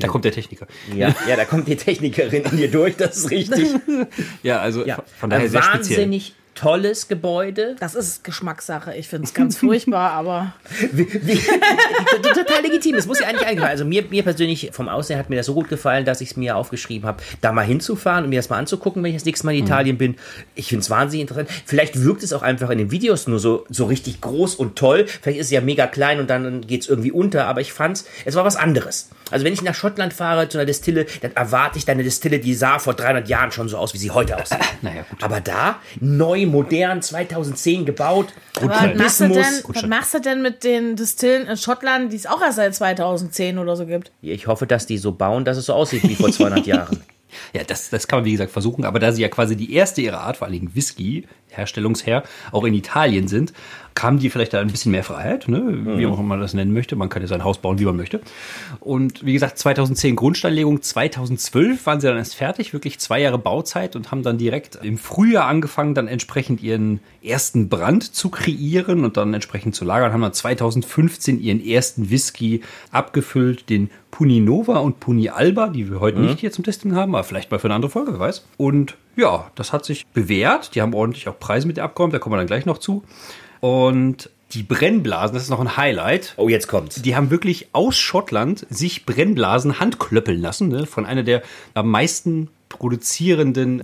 Da 0.00 0.08
kommt 0.08 0.24
der 0.24 0.32
Techniker. 0.32 0.66
Ja, 0.94 1.14
ja, 1.28 1.36
da 1.36 1.44
kommt 1.44 1.68
die 1.68 1.76
Technikerin 1.76 2.44
an 2.46 2.56
dir 2.56 2.68
durch, 2.70 2.96
das 2.96 3.16
ist 3.18 3.30
richtig. 3.30 3.68
Ja, 4.42 4.58
also 4.58 4.84
Ja. 4.84 5.02
von 5.18 5.30
daher 5.30 5.44
Ein 5.44 5.50
sehr 5.50 5.62
speziell. 5.62 5.98
wahnsinnig 5.98 6.34
tolles 6.54 7.08
Gebäude. 7.08 7.76
Das 7.80 7.94
ist 7.94 8.24
Geschmackssache. 8.24 8.94
Ich 8.94 9.08
finde 9.08 9.26
es 9.26 9.34
ganz 9.34 9.58
furchtbar, 9.58 10.12
aber 10.12 10.54
Wie, 10.92 11.06
wie, 11.12 11.38
total 12.34 12.62
legitim. 12.62 12.94
Es 12.96 13.06
muss 13.06 13.20
ja 13.20 13.26
eigentlich 13.26 13.46
eingefallen. 13.46 13.70
Also 13.70 13.84
mir, 13.84 14.04
mir 14.08 14.22
persönlich 14.22 14.70
vom 14.72 14.88
Aussehen 14.88 15.18
hat 15.18 15.30
mir 15.30 15.36
das 15.36 15.46
so 15.46 15.54
gut 15.54 15.68
gefallen, 15.68 16.04
dass 16.04 16.20
ich 16.20 16.30
es 16.30 16.36
mir 16.36 16.56
aufgeschrieben 16.56 17.06
habe, 17.06 17.22
da 17.40 17.52
mal 17.52 17.64
hinzufahren 17.64 18.24
und 18.24 18.30
mir 18.30 18.38
das 18.38 18.48
mal 18.48 18.58
anzugucken, 18.58 19.02
wenn 19.02 19.10
ich 19.10 19.16
das 19.16 19.24
nächste 19.24 19.46
Mal 19.46 19.54
in 19.54 19.64
Italien 19.64 19.98
bin. 19.98 20.16
Ich 20.54 20.68
finde 20.68 20.82
es 20.82 20.90
wahnsinnig 20.90 21.22
interessant. 21.22 21.48
Vielleicht 21.64 22.02
wirkt 22.02 22.22
es 22.22 22.32
auch 22.32 22.42
einfach 22.42 22.70
in 22.70 22.78
den 22.78 22.90
Videos 22.90 23.26
nur 23.26 23.38
so, 23.38 23.66
so 23.68 23.86
richtig 23.86 24.20
groß 24.20 24.54
und 24.54 24.76
toll. 24.76 25.06
Vielleicht 25.06 25.40
ist 25.40 25.46
es 25.46 25.52
ja 25.52 25.60
mega 25.60 25.86
klein 25.86 26.20
und 26.20 26.30
dann 26.30 26.60
geht 26.62 26.82
es 26.82 26.88
irgendwie 26.88 27.12
unter, 27.12 27.46
aber 27.46 27.60
ich 27.60 27.72
fand's, 27.72 28.04
es 28.24 28.34
war 28.34 28.44
was 28.44 28.56
anderes. 28.56 29.10
Also 29.30 29.44
wenn 29.44 29.52
ich 29.52 29.62
nach 29.62 29.74
Schottland 29.74 30.12
fahre 30.12 30.48
zu 30.48 30.58
einer 30.58 30.66
Distille, 30.66 31.06
dann 31.22 31.32
erwarte 31.32 31.78
ich 31.78 31.84
da 31.84 31.92
eine 31.92 32.02
Distille, 32.02 32.38
die 32.38 32.54
sah 32.54 32.78
vor 32.78 32.94
300 32.94 33.28
Jahren 33.28 33.52
schon 33.52 33.68
so 33.68 33.76
aus, 33.76 33.94
wie 33.94 33.98
sie 33.98 34.10
heute 34.10 34.36
aussieht. 34.36 34.58
Naja, 34.82 35.04
gut. 35.08 35.22
Aber 35.22 35.40
da, 35.40 35.76
neu, 36.00 36.46
modern, 36.46 37.00
2010 37.00 37.86
gebaut. 37.86 38.28
was 38.60 38.94
machst, 38.94 39.20
du 39.20 39.28
denn, 39.28 39.62
was 39.68 39.86
machst 39.86 40.14
du 40.14 40.20
denn 40.20 40.42
mit 40.42 40.62
den 40.62 40.96
Distillen 40.96 41.46
in 41.46 41.56
Schottland, 41.56 42.12
die 42.12 42.16
es 42.16 42.26
auch 42.26 42.42
erst 42.42 42.56
seit 42.56 42.74
2010 42.74 43.58
oder 43.58 43.76
so 43.76 43.86
gibt? 43.86 44.12
Ich 44.20 44.46
hoffe, 44.46 44.66
dass 44.66 44.86
die 44.86 44.98
so 44.98 45.12
bauen, 45.12 45.44
dass 45.44 45.56
es 45.56 45.66
so 45.66 45.74
aussieht 45.74 46.02
wie 46.02 46.16
vor 46.16 46.30
200 46.32 46.66
Jahren. 46.66 47.02
Ja, 47.52 47.64
das, 47.64 47.90
das 47.90 48.06
kann 48.06 48.20
man 48.20 48.26
wie 48.26 48.32
gesagt 48.32 48.52
versuchen, 48.52 48.84
aber 48.84 48.98
da 48.98 49.12
sie 49.12 49.22
ja 49.22 49.28
quasi 49.28 49.56
die 49.56 49.72
erste 49.72 50.00
ihrer 50.00 50.20
Art, 50.20 50.36
vor 50.36 50.46
allen 50.46 50.54
Dingen 50.54 50.74
Whisky, 50.74 51.26
Herstellungsher, 51.56 52.22
auch 52.52 52.64
in 52.64 52.74
Italien 52.74 53.28
sind, 53.28 53.52
kamen 53.94 54.18
die 54.18 54.28
vielleicht 54.28 54.52
da 54.52 54.60
ein 54.60 54.68
bisschen 54.68 54.90
mehr 54.92 55.04
Freiheit, 55.04 55.48
ne? 55.48 55.96
wie 55.96 56.06
auch 56.06 56.18
immer 56.18 56.22
man 56.22 56.40
das 56.40 56.52
nennen 56.52 56.72
möchte. 56.72 56.96
Man 56.96 57.08
kann 57.08 57.22
ja 57.22 57.28
sein 57.28 57.44
Haus 57.44 57.58
bauen, 57.58 57.78
wie 57.78 57.84
man 57.84 57.96
möchte. 57.96 58.20
Und 58.80 59.24
wie 59.24 59.32
gesagt, 59.32 59.58
2010 59.58 60.16
Grundsteinlegung, 60.16 60.82
2012 60.82 61.86
waren 61.86 62.00
sie 62.00 62.08
dann 62.08 62.16
erst 62.16 62.34
fertig, 62.34 62.72
wirklich 62.72 62.98
zwei 62.98 63.20
Jahre 63.20 63.38
Bauzeit 63.38 63.94
und 63.94 64.10
haben 64.10 64.22
dann 64.22 64.36
direkt 64.36 64.80
im 64.82 64.98
Frühjahr 64.98 65.46
angefangen, 65.46 65.94
dann 65.94 66.08
entsprechend 66.08 66.62
ihren 66.62 67.00
ersten 67.22 67.68
Brand 67.68 68.14
zu 68.14 68.30
kreieren 68.30 69.04
und 69.04 69.16
dann 69.16 69.32
entsprechend 69.32 69.76
zu 69.76 69.84
lagern, 69.84 70.12
haben 70.12 70.22
dann 70.22 70.32
2015 70.32 71.40
ihren 71.40 71.64
ersten 71.64 72.10
Whisky 72.10 72.62
abgefüllt, 72.90 73.70
den 73.70 73.90
Puni 74.10 74.40
Nova 74.40 74.78
und 74.78 75.00
Puni 75.00 75.28
Alba, 75.28 75.68
die 75.68 75.90
wir 75.90 76.00
heute 76.00 76.20
nicht 76.20 76.40
hier 76.40 76.52
zum 76.52 76.64
Testen 76.64 76.94
haben, 76.94 77.14
aber 77.14 77.24
vielleicht 77.24 77.50
mal 77.50 77.58
für 77.58 77.66
eine 77.68 77.74
andere 77.74 77.90
Folge, 77.90 78.12
wer 78.12 78.20
weiß. 78.20 78.46
Und 78.56 78.96
ja, 79.16 79.50
das 79.54 79.72
hat 79.72 79.84
sich 79.84 80.06
bewährt. 80.08 80.74
Die 80.74 80.82
haben 80.82 80.94
ordentlich 80.94 81.28
auch 81.28 81.38
Preise 81.38 81.66
mit 81.66 81.78
abgeräumt, 81.78 82.12
da 82.14 82.18
kommen 82.18 82.34
wir 82.34 82.38
dann 82.38 82.46
gleich 82.46 82.66
noch 82.66 82.78
zu. 82.78 83.02
Und 83.60 84.30
die 84.52 84.62
Brennblasen, 84.62 85.34
das 85.34 85.44
ist 85.44 85.50
noch 85.50 85.60
ein 85.60 85.76
Highlight. 85.76 86.34
Oh, 86.36 86.48
jetzt 86.48 86.68
kommt's. 86.68 87.02
Die 87.02 87.16
haben 87.16 87.30
wirklich 87.30 87.68
aus 87.72 87.96
Schottland 87.98 88.66
sich 88.70 89.04
Brennblasen 89.06 89.80
handklöppeln 89.80 90.40
lassen, 90.40 90.68
ne? 90.68 90.86
von 90.86 91.06
einer 91.06 91.22
der 91.24 91.42
am 91.74 91.88
meisten 91.90 92.48
produzierenden 92.68 93.82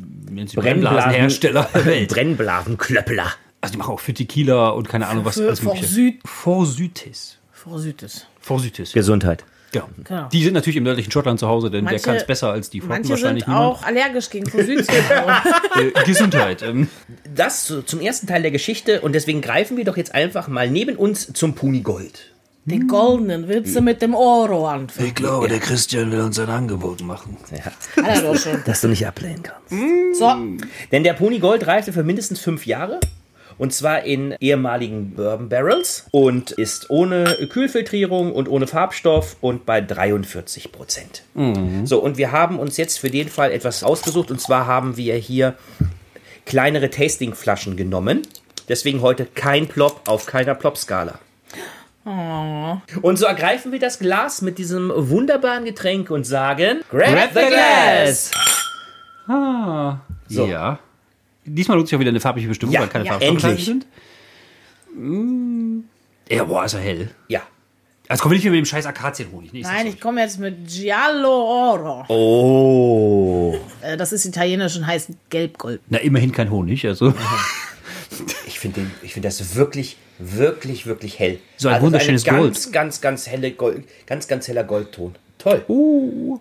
Brennblasenhersteller 0.54 1.68
der 1.74 1.86
Welt. 1.86 2.10
Brennblasenklöppler. 2.10 3.26
Also 3.60 3.72
die 3.72 3.78
machen 3.78 3.94
auch 3.94 4.00
für 4.00 4.14
Tequila 4.14 4.70
und 4.70 4.88
keine 4.88 5.06
Ahnung 5.08 5.24
was. 5.24 5.34
Für- 5.36 5.54
für. 5.56 5.74
Süd- 5.84 6.20
Forsythis. 6.24 7.38
Vorsichtig. 7.52 8.26
Forsythis. 8.40 8.92
Gesundheit. 8.92 9.44
Genau. 9.72 9.88
Genau. 10.04 10.28
Die 10.28 10.42
sind 10.42 10.54
natürlich 10.54 10.76
im 10.76 10.84
nördlichen 10.84 11.10
Schottland 11.12 11.38
zu 11.38 11.46
Hause, 11.48 11.70
denn 11.70 11.84
Manche- 11.84 11.96
der 11.98 12.04
kann 12.04 12.16
es 12.16 12.26
besser 12.26 12.50
als 12.50 12.70
die 12.70 12.80
Manche 12.80 13.10
wahrscheinlich 13.10 13.44
sind 13.44 13.54
auch 13.54 13.82
allergisch 13.84 14.28
gegen 14.30 14.50
niemand. 14.52 14.88
Äh, 15.76 16.04
Gesundheit. 16.04 16.62
Ähm, 16.62 16.88
Das 17.34 17.64
zu- 17.64 17.82
zum 17.82 18.00
ersten 18.00 18.26
Teil 18.26 18.42
der 18.42 18.50
Geschichte 18.50 19.00
und 19.00 19.12
deswegen 19.14 19.40
greifen 19.40 19.76
wir 19.76 19.84
doch 19.84 19.96
jetzt 19.96 20.14
einfach 20.14 20.48
mal 20.48 20.68
neben 20.68 20.96
uns 20.96 21.32
zum 21.32 21.54
Puni 21.54 21.80
Gold. 21.80 22.32
Den 22.66 22.88
goldenen 22.88 23.48
willst 23.48 23.74
du 23.74 23.80
mit 23.80 24.02
dem 24.02 24.14
Oro 24.14 24.68
anfangen. 24.68 25.08
Ich 25.08 25.14
glaube, 25.14 25.48
der 25.48 25.60
Christian 25.60 26.12
will 26.12 26.20
uns 26.20 26.38
ein 26.38 26.48
Angebot 26.50 27.00
machen. 27.00 27.36
Ja, 27.50 27.64
Hat 28.04 28.16
er 28.16 28.22
doch 28.22 28.36
schon. 28.36 28.62
das 28.66 28.82
du 28.82 28.88
nicht 28.88 29.06
ablehnen 29.06 29.42
kannst. 29.42 30.18
So, 30.18 30.34
Denn 30.92 31.02
der 31.02 31.14
Puni 31.14 31.38
Gold 31.38 31.66
reifte 31.66 31.92
für 31.92 32.02
mindestens 32.04 32.38
fünf 32.40 32.66
Jahre. 32.66 33.00
Und 33.60 33.74
zwar 33.74 34.04
in 34.04 34.34
ehemaligen 34.40 35.10
Bourbon 35.10 35.50
Barrels 35.50 36.06
und 36.12 36.50
ist 36.50 36.88
ohne 36.88 37.36
Kühlfiltrierung 37.52 38.32
und 38.32 38.48
ohne 38.48 38.66
Farbstoff 38.66 39.36
und 39.42 39.66
bei 39.66 39.82
43 39.82 40.72
Prozent. 40.72 41.24
So, 41.84 41.98
und 42.02 42.16
wir 42.16 42.32
haben 42.32 42.58
uns 42.58 42.78
jetzt 42.78 42.98
für 42.98 43.10
den 43.10 43.28
Fall 43.28 43.52
etwas 43.52 43.84
ausgesucht. 43.84 44.30
Und 44.30 44.40
zwar 44.40 44.66
haben 44.66 44.96
wir 44.96 45.14
hier 45.16 45.56
kleinere 46.46 46.88
Tastingflaschen 46.88 47.76
genommen. 47.76 48.22
Deswegen 48.70 49.02
heute 49.02 49.26
kein 49.26 49.66
Plop 49.68 50.08
auf 50.08 50.24
keiner 50.24 50.54
Plop-Skala. 50.54 51.18
Und 53.02 53.18
so 53.18 53.26
ergreifen 53.26 53.72
wir 53.72 53.78
das 53.78 53.98
Glas 53.98 54.40
mit 54.40 54.56
diesem 54.56 54.90
wunderbaren 54.96 55.66
Getränk 55.66 56.10
und 56.10 56.24
sagen: 56.24 56.80
Grab, 56.90 57.28
the 57.34 57.40
glass! 57.40 58.30
ah, 59.28 59.98
So. 60.28 60.46
Ja. 60.46 60.78
Diesmal 61.54 61.76
nutze 61.78 61.90
ich 61.90 61.96
auch 61.96 62.00
wieder 62.00 62.10
eine 62.10 62.20
farbliche 62.20 62.48
Bestimmung, 62.48 62.74
Ja, 62.74 62.80
weil 62.80 62.88
keine 62.88 63.04
ja, 63.06 63.18
endlich. 63.18 63.64
sind. 63.64 63.86
Mm. 64.94 65.80
Ja, 66.28 66.44
boah, 66.44 66.64
ist 66.64 66.74
er 66.74 66.80
hell. 66.80 67.10
Ja. 67.28 67.42
Also 68.08 68.22
komm 68.24 68.32
nicht 68.32 68.42
mehr 68.42 68.50
mit 68.52 68.58
dem 68.58 68.66
scheiß 68.66 68.86
Akazienhonig. 68.86 69.52
Nee, 69.52 69.60
nein, 69.62 69.86
ich 69.86 70.00
komme 70.00 70.20
jetzt 70.20 70.38
mit 70.40 70.66
Giallo 70.68 71.28
Oro. 71.28 72.04
Oh. 72.08 73.56
Äh, 73.82 73.96
Das 73.96 74.12
ist 74.12 74.24
italienisch 74.24 74.76
und 74.76 74.86
heißt 74.86 75.10
Gelbgold. 75.30 75.80
Na, 75.88 75.98
immerhin 75.98 76.32
kein 76.32 76.50
Honig, 76.50 76.84
also. 76.86 77.14
Ich 78.46 78.58
finde 78.58 78.82
ich 79.02 79.14
finde 79.14 79.28
das 79.28 79.54
wirklich, 79.54 79.96
wirklich, 80.18 80.84
wirklich 80.84 81.18
hell. 81.18 81.38
So 81.56 81.68
ein 81.68 81.74
Also 81.74 81.86
wunderschönes 81.86 82.26
eine 82.28 82.36
Gold. 82.38 82.52
ganz, 82.54 82.72
ganz, 82.72 83.00
ganz 83.00 83.26
helle 83.28 83.52
Gold, 83.52 83.84
ganz, 84.06 84.28
ganz 84.28 84.48
heller 84.48 84.64
Goldton. 84.64 85.14
Toll. 85.38 85.64
Oh, 85.68 86.38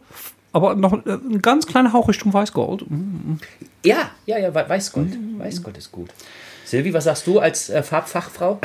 aber 0.51 0.75
noch 0.75 0.93
äh, 1.05 1.11
ein 1.13 1.41
ganz 1.41 1.65
kleiner 1.67 1.93
Hauch 1.93 2.07
Richtung 2.09 2.33
Weißgold. 2.33 2.89
Mhm. 2.89 3.39
Ja, 3.85 4.11
ja, 4.25 4.37
ja, 4.37 4.53
We- 4.53 4.65
Weißgold. 4.67 5.17
Weißgold 5.37 5.77
ist 5.77 5.91
gut. 5.91 6.09
Silvi, 6.65 6.93
was 6.93 7.05
sagst 7.05 7.25
du 7.27 7.39
als 7.39 7.69
äh, 7.69 7.81
Farbfachfrau? 7.81 8.59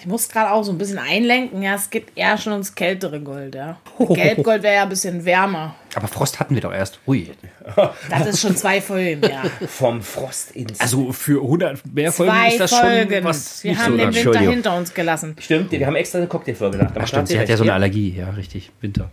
Ich 0.00 0.06
muss 0.06 0.28
gerade 0.28 0.52
auch 0.52 0.62
so 0.62 0.70
ein 0.72 0.78
bisschen 0.78 0.98
einlenken. 0.98 1.60
Ja, 1.60 1.74
es 1.74 1.90
geht 1.90 2.06
eher 2.14 2.38
schon 2.38 2.52
ins 2.54 2.74
kältere 2.74 3.20
Gold, 3.20 3.54
ja. 3.54 3.78
Gelbgold 3.98 4.62
wäre 4.62 4.76
ja 4.76 4.82
ein 4.84 4.88
bisschen 4.88 5.24
wärmer. 5.24 5.74
Aber 5.94 6.06
Frost 6.06 6.38
hatten 6.38 6.54
wir 6.54 6.62
doch 6.62 6.72
erst. 6.72 7.00
Ui. 7.06 7.30
Das 8.08 8.26
ist 8.26 8.40
schon 8.40 8.56
zwei 8.56 8.80
Folgen, 8.80 9.22
ja. 9.28 9.42
Vom 9.66 10.00
Frost 10.00 10.52
ins. 10.52 10.80
Also 10.80 11.12
für 11.12 11.42
100 11.42 11.84
mehr 11.92 12.12
Folgen 12.12 12.32
Zwei 12.32 12.48
ist 12.48 12.60
das 12.60 12.74
Folgen. 12.74 13.12
schon 13.14 13.24
was 13.24 13.64
Wir 13.64 13.78
haben 13.78 13.92
so 13.92 13.98
den 13.98 14.14
Winter 14.14 14.38
hinter 14.40 14.76
uns 14.76 14.94
gelassen. 14.94 15.36
Stimmt, 15.40 15.70
wir 15.72 15.86
haben 15.86 15.96
extra 15.96 16.18
eine 16.18 16.28
Cocktailfolge 16.28 16.78
gemacht. 16.78 16.96
Aber 16.96 17.06
Stimmt, 17.06 17.28
sie 17.28 17.38
hat 17.38 17.48
ja 17.48 17.56
so 17.56 17.64
eine 17.64 17.74
Allergie. 17.74 18.14
Ja, 18.16 18.30
richtig. 18.30 18.70
Winter. 18.80 19.10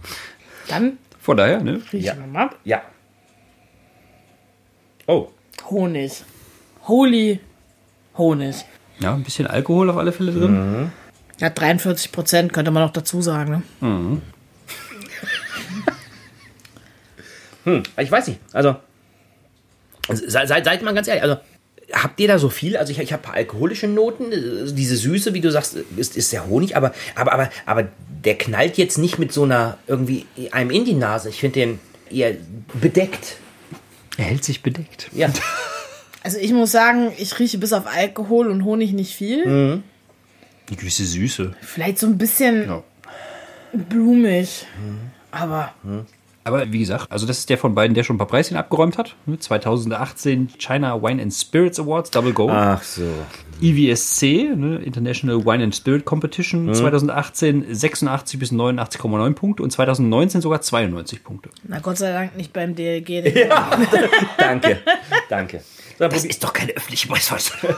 Dann 0.70 0.98
Von 1.26 1.38
daher, 1.38 1.64
ne? 1.64 1.82
riechen 1.92 2.06
Ja. 2.06 2.16
wir 2.16 2.28
mal. 2.28 2.52
Ja. 2.66 2.84
Oh. 5.08 5.30
Honig. 5.68 6.24
Holy 6.88 7.40
Honig. 8.16 8.64
Ja, 9.00 9.16
ein 9.16 9.24
bisschen 9.24 9.48
Alkohol 9.48 9.90
auf 9.90 9.98
alle 9.98 10.12
Fälle 10.12 10.32
drin. 10.32 10.92
Ja, 11.40 11.50
43 11.50 12.12
Prozent 12.12 12.54
könnte 12.54 12.70
man 12.70 12.84
noch 12.84 12.94
dazu 12.94 13.24
sagen. 13.24 13.64
Ne? 17.66 17.82
Ich 17.98 18.12
weiß 18.12 18.28
nicht. 18.28 18.40
Also, 18.54 18.76
seid, 20.08 20.48
seid, 20.48 20.64
seid 20.64 20.84
mal 20.84 20.94
ganz 20.94 21.08
ehrlich. 21.08 21.24
Also, 21.24 21.38
habt 21.94 22.20
ihr 22.20 22.28
da 22.28 22.40
so 22.40 22.50
viel? 22.50 22.78
Also, 22.78 22.92
ich, 22.92 23.00
ich 23.00 23.14
habe 23.14 23.30
alkoholische 23.32 23.88
Noten. 23.88 24.32
äh, 24.32 24.72
Diese 24.74 24.96
Süße, 24.96 25.34
wie 25.34 25.42
du 25.42 25.52
sagst, 25.52 25.76
ist, 25.98 26.16
ist 26.18 26.32
der 26.34 26.48
Honig. 26.48 26.76
Aber, 26.78 26.94
aber, 27.16 27.34
aber, 27.34 27.50
aber 27.66 27.88
der 28.24 28.38
knallt 28.38 28.78
jetzt 28.78 28.98
nicht 28.98 29.20
mit 29.20 29.32
so 29.32 29.44
einer 29.44 29.78
irgendwie 29.88 30.26
einem 30.52 30.72
in 30.72 30.86
die 30.86 30.94
Nase. 30.94 31.30
Ich 31.30 31.40
finde 31.40 31.60
den 31.60 31.80
eher 32.10 32.34
bedeckt. 32.74 33.38
Er 34.18 34.26
hält 34.26 34.44
sich 34.44 34.62
bedeckt. 34.64 35.10
Ja. 35.14 35.30
Also 36.24 36.40
ich 36.40 36.54
muss 36.54 36.72
sagen, 36.72 37.12
ich 37.20 37.38
rieche 37.38 37.60
bis 37.60 37.72
auf 37.72 37.86
Alkohol 37.86 38.48
und 38.50 38.66
Honig 38.66 38.94
nicht 38.94 39.14
viel. 39.14 39.46
Mhm. 39.46 39.84
Die 40.70 40.76
gewisse 40.76 41.06
Süße. 41.06 41.54
Vielleicht 41.62 42.00
so 42.00 42.08
ein 42.08 42.18
bisschen 42.18 42.68
Ja. 42.68 42.84
blumig. 43.74 44.66
Aber 45.30 45.72
Aber 46.48 46.72
wie 46.72 46.78
gesagt, 46.78 47.12
also 47.12 47.26
das 47.26 47.40
ist 47.40 47.50
der 47.50 47.58
von 47.58 47.74
beiden, 47.74 47.96
der 47.96 48.04
schon 48.04 48.16
ein 48.16 48.20
paar 48.20 48.28
Preischen 48.28 48.56
abgeräumt 48.56 49.00
hat. 49.00 49.16
Ne, 49.26 49.40
2018 49.40 50.50
China 50.60 51.02
Wine 51.02 51.20
and 51.20 51.34
Spirits 51.34 51.80
Awards, 51.80 52.12
Double 52.12 52.34
Gold. 52.34 52.54
Ach 52.54 52.84
so. 52.84 53.02
IWSC, 53.62 54.56
ne, 54.56 54.78
International 54.78 55.44
Wine 55.44 55.64
and 55.64 55.76
Spirit 55.76 56.06
Competition, 56.06 56.72
2018 56.72 57.74
86 57.74 58.40
bis 58.40 58.52
89,9 58.52 59.34
Punkte 59.34 59.64
und 59.64 59.72
2019 59.72 60.42
sogar 60.42 60.62
92 60.62 61.24
Punkte. 61.24 61.50
na 61.64 61.80
Gott 61.80 61.98
sei 61.98 62.12
Dank 62.14 62.38
nicht 62.38 62.54
beim 62.54 62.76
DLG. 62.76 63.24
Danke. 64.38 64.82
Danke. 65.30 65.62
So, 65.98 66.10
probier, 66.10 66.30
ist 66.30 66.44
doch 66.44 66.52
keine 66.52 66.74
öffentliche 66.74 67.08
Preisverleihung. 67.08 67.74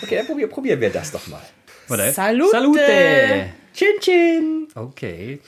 okay, 0.00 0.18
dann 0.18 0.26
probier, 0.26 0.46
probieren 0.46 0.80
wir 0.80 0.88
das 0.88 1.10
doch 1.10 1.26
mal. 1.26 1.42
Salute. 1.88 2.50
Salute! 2.52 3.46
Chin 3.74 4.00
Chin. 4.00 4.68
Okay. 4.72 5.40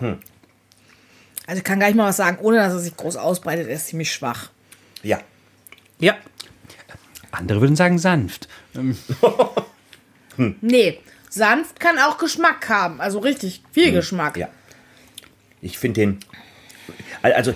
Also 0.00 1.58
ich 1.58 1.64
kann 1.64 1.78
gar 1.80 1.86
nicht 1.86 1.96
mal 1.96 2.08
was 2.08 2.16
sagen, 2.16 2.38
ohne 2.40 2.56
dass 2.58 2.72
er 2.72 2.78
sich 2.80 2.96
groß 2.96 3.16
ausbreitet. 3.16 3.68
Er 3.68 3.74
ist 3.76 3.86
ziemlich 3.88 4.12
schwach. 4.12 4.50
Ja. 5.02 5.20
Ja. 5.98 6.16
Andere 7.30 7.60
würden 7.60 7.76
sagen 7.76 7.98
sanft. 7.98 8.48
Ähm, 8.74 8.96
Nee, 10.60 10.98
sanft 11.30 11.80
kann 11.80 11.98
auch 11.98 12.18
Geschmack 12.18 12.68
haben. 12.68 13.00
Also 13.00 13.20
richtig 13.20 13.62
viel 13.72 13.92
Geschmack. 13.92 14.36
Ja. 14.36 14.48
Ich 15.62 15.78
finde 15.78 16.00
den. 16.00 16.18
Also, 17.22 17.54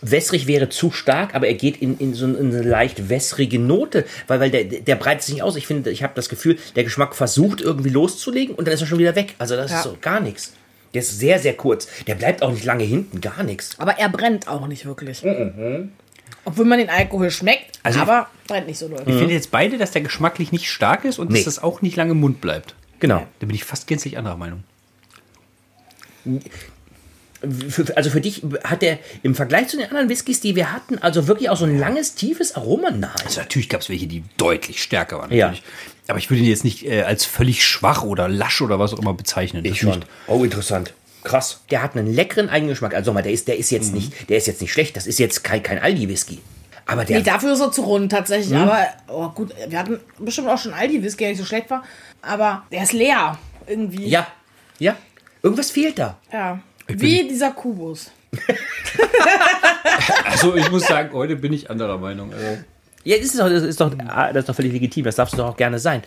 wässrig 0.00 0.46
wäre 0.46 0.68
zu 0.70 0.90
stark, 0.90 1.34
aber 1.34 1.46
er 1.48 1.54
geht 1.54 1.80
in, 1.82 1.98
in 1.98 2.14
so 2.14 2.24
eine 2.24 2.62
leicht 2.62 3.08
wässrige 3.10 3.58
Note, 3.58 4.06
weil, 4.26 4.40
weil 4.40 4.50
der, 4.50 4.64
der 4.64 4.96
breitet 4.96 5.22
sich 5.22 5.34
nicht 5.34 5.42
aus. 5.42 5.54
Ich 5.56 5.66
finde, 5.66 5.90
ich 5.90 6.02
habe 6.02 6.14
das 6.16 6.28
Gefühl, 6.30 6.58
der 6.76 6.84
Geschmack 6.84 7.14
versucht 7.14 7.60
irgendwie 7.60 7.90
loszulegen 7.90 8.54
und 8.54 8.66
dann 8.66 8.74
ist 8.74 8.80
er 8.80 8.86
schon 8.86 8.98
wieder 8.98 9.14
weg. 9.14 9.34
Also, 9.38 9.54
das 9.56 9.70
Ja. 9.70 9.76
ist 9.78 9.84
so 9.84 9.98
gar 10.00 10.20
nichts. 10.20 10.54
Der 10.94 11.00
ist 11.02 11.18
sehr, 11.18 11.38
sehr 11.38 11.54
kurz. 11.54 11.88
Der 12.06 12.14
bleibt 12.14 12.42
auch 12.42 12.50
nicht 12.52 12.64
lange 12.64 12.84
hinten, 12.84 13.20
gar 13.20 13.42
nichts. 13.42 13.78
Aber 13.78 13.98
er 13.98 14.08
brennt 14.08 14.46
auch 14.48 14.66
nicht 14.66 14.84
wirklich. 14.84 15.24
Obwohl 16.44 16.64
man 16.64 16.78
den 16.78 16.90
Alkohol 16.90 17.30
schmeckt, 17.30 17.78
Also- 17.82 18.00
aber 18.00 18.28
brennt 18.46 18.66
nicht 18.66 18.78
so 18.78 18.88
doll. 18.88 19.02
Ich 19.06 19.14
finde 19.16 19.32
jetzt 19.32 19.50
beide, 19.50 19.78
dass 19.78 19.92
der 19.92 20.02
geschmacklich 20.02 20.52
nicht 20.52 20.70
stark 20.70 21.04
ist 21.04 21.18
und 21.18 21.30
Nee. 21.30 21.36
dass 21.38 21.44
das 21.44 21.62
auch 21.62 21.82
nicht 21.82 21.96
lange 21.96 22.10
im 22.12 22.20
Mund 22.20 22.40
bleibt. 22.40 22.74
Genau. 23.00 23.26
Da 23.40 23.46
bin 23.46 23.54
ich 23.54 23.64
fast 23.64 23.86
gänzlich 23.86 24.18
anderer 24.18 24.36
Meinung. 24.36 24.64
Für, 27.68 27.96
also 27.96 28.10
für 28.10 28.20
dich 28.20 28.42
hat 28.64 28.82
der 28.82 28.98
im 29.22 29.34
Vergleich 29.34 29.68
zu 29.68 29.76
den 29.76 29.86
anderen 29.86 30.08
Whiskys, 30.08 30.40
die 30.40 30.54
wir 30.54 30.72
hatten, 30.72 30.98
also 30.98 31.26
wirklich 31.26 31.50
auch 31.50 31.56
so 31.56 31.64
ein 31.64 31.78
langes, 31.78 32.14
tiefes 32.14 32.54
Aroma. 32.54 32.90
Nein. 32.90 33.10
Also 33.24 33.40
natürlich 33.40 33.68
gab 33.68 33.80
es 33.80 33.88
welche, 33.88 34.06
die 34.06 34.22
deutlich 34.36 34.82
stärker 34.82 35.18
waren. 35.18 35.32
Ja. 35.32 35.46
Natürlich. 35.46 35.64
Aber 36.08 36.18
ich 36.18 36.30
würde 36.30 36.42
ihn 36.42 36.48
jetzt 36.48 36.64
nicht 36.64 36.86
äh, 36.86 37.02
als 37.02 37.24
völlig 37.24 37.64
schwach 37.64 38.02
oder 38.02 38.28
lasch 38.28 38.60
oder 38.60 38.78
was 38.78 38.92
auch 38.92 38.98
immer 38.98 39.14
bezeichnen. 39.14 39.64
Das 39.64 39.72
Ich 39.72 39.80
schon. 39.80 40.00
Nicht. 40.00 40.06
Oh, 40.26 40.44
interessant. 40.44 40.94
Krass. 41.24 41.60
Der 41.70 41.82
hat 41.82 41.96
einen 41.96 42.12
leckeren 42.12 42.48
Eigengeschmack. 42.48 42.94
Also 42.94 43.12
mal, 43.12 43.22
der 43.22 43.32
ist, 43.32 43.48
der 43.48 43.56
ist 43.56 43.70
jetzt 43.70 43.94
nicht, 43.94 44.28
der 44.28 44.36
ist 44.36 44.46
jetzt 44.46 44.60
nicht 44.60 44.72
schlecht. 44.72 44.96
Das 44.96 45.06
ist 45.06 45.18
jetzt 45.18 45.44
kein, 45.44 45.62
kein 45.62 45.78
Aldi-Whisky. 45.78 46.38
Aber 46.86 47.04
der, 47.04 47.18
Nee, 47.18 47.22
dafür 47.24 47.52
ist 47.52 47.60
er 47.60 47.70
zu 47.70 47.82
rund 47.82 48.10
tatsächlich. 48.10 48.56
Aber 48.56 48.86
oh, 49.08 49.28
gut, 49.28 49.54
wir 49.68 49.78
hatten 49.78 50.00
bestimmt 50.18 50.48
auch 50.48 50.58
schon 50.58 50.74
Aldi-Whisky, 50.74 51.18
der 51.18 51.28
nicht 51.28 51.38
so 51.38 51.44
schlecht 51.44 51.70
war. 51.70 51.84
Aber 52.22 52.64
der 52.72 52.82
ist 52.82 52.92
leer. 52.92 53.38
Irgendwie. 53.66 54.08
ja, 54.08 54.26
ja, 54.80 54.96
irgendwas 55.42 55.70
fehlt 55.70 55.98
da. 55.98 56.18
ja. 56.32 56.60
Wie 56.88 57.28
dieser 57.28 57.50
Kubus. 57.52 58.10
Also 60.24 60.56
ich 60.56 60.70
muss 60.70 60.86
sagen, 60.86 61.10
heute 61.12 61.36
bin 61.36 61.52
ich 61.52 61.70
anderer 61.70 61.98
Meinung. 61.98 62.32
Äh, 62.32 62.58
Ja, 63.04 63.16
das 63.16 63.26
ist 63.26 63.38
doch, 63.38 63.48
das 63.48 63.62
ist 63.62 63.80
doch, 63.80 63.92
ah, 64.08 64.32
das 64.32 64.42
ist 64.42 64.48
doch 64.48 64.54
völlig 64.54 64.72
legitim. 64.72 65.04
Das 65.04 65.16
darfst 65.16 65.34
du 65.34 65.38
doch 65.38 65.48
auch 65.50 65.56
gerne 65.56 65.78
sein. 65.78 66.02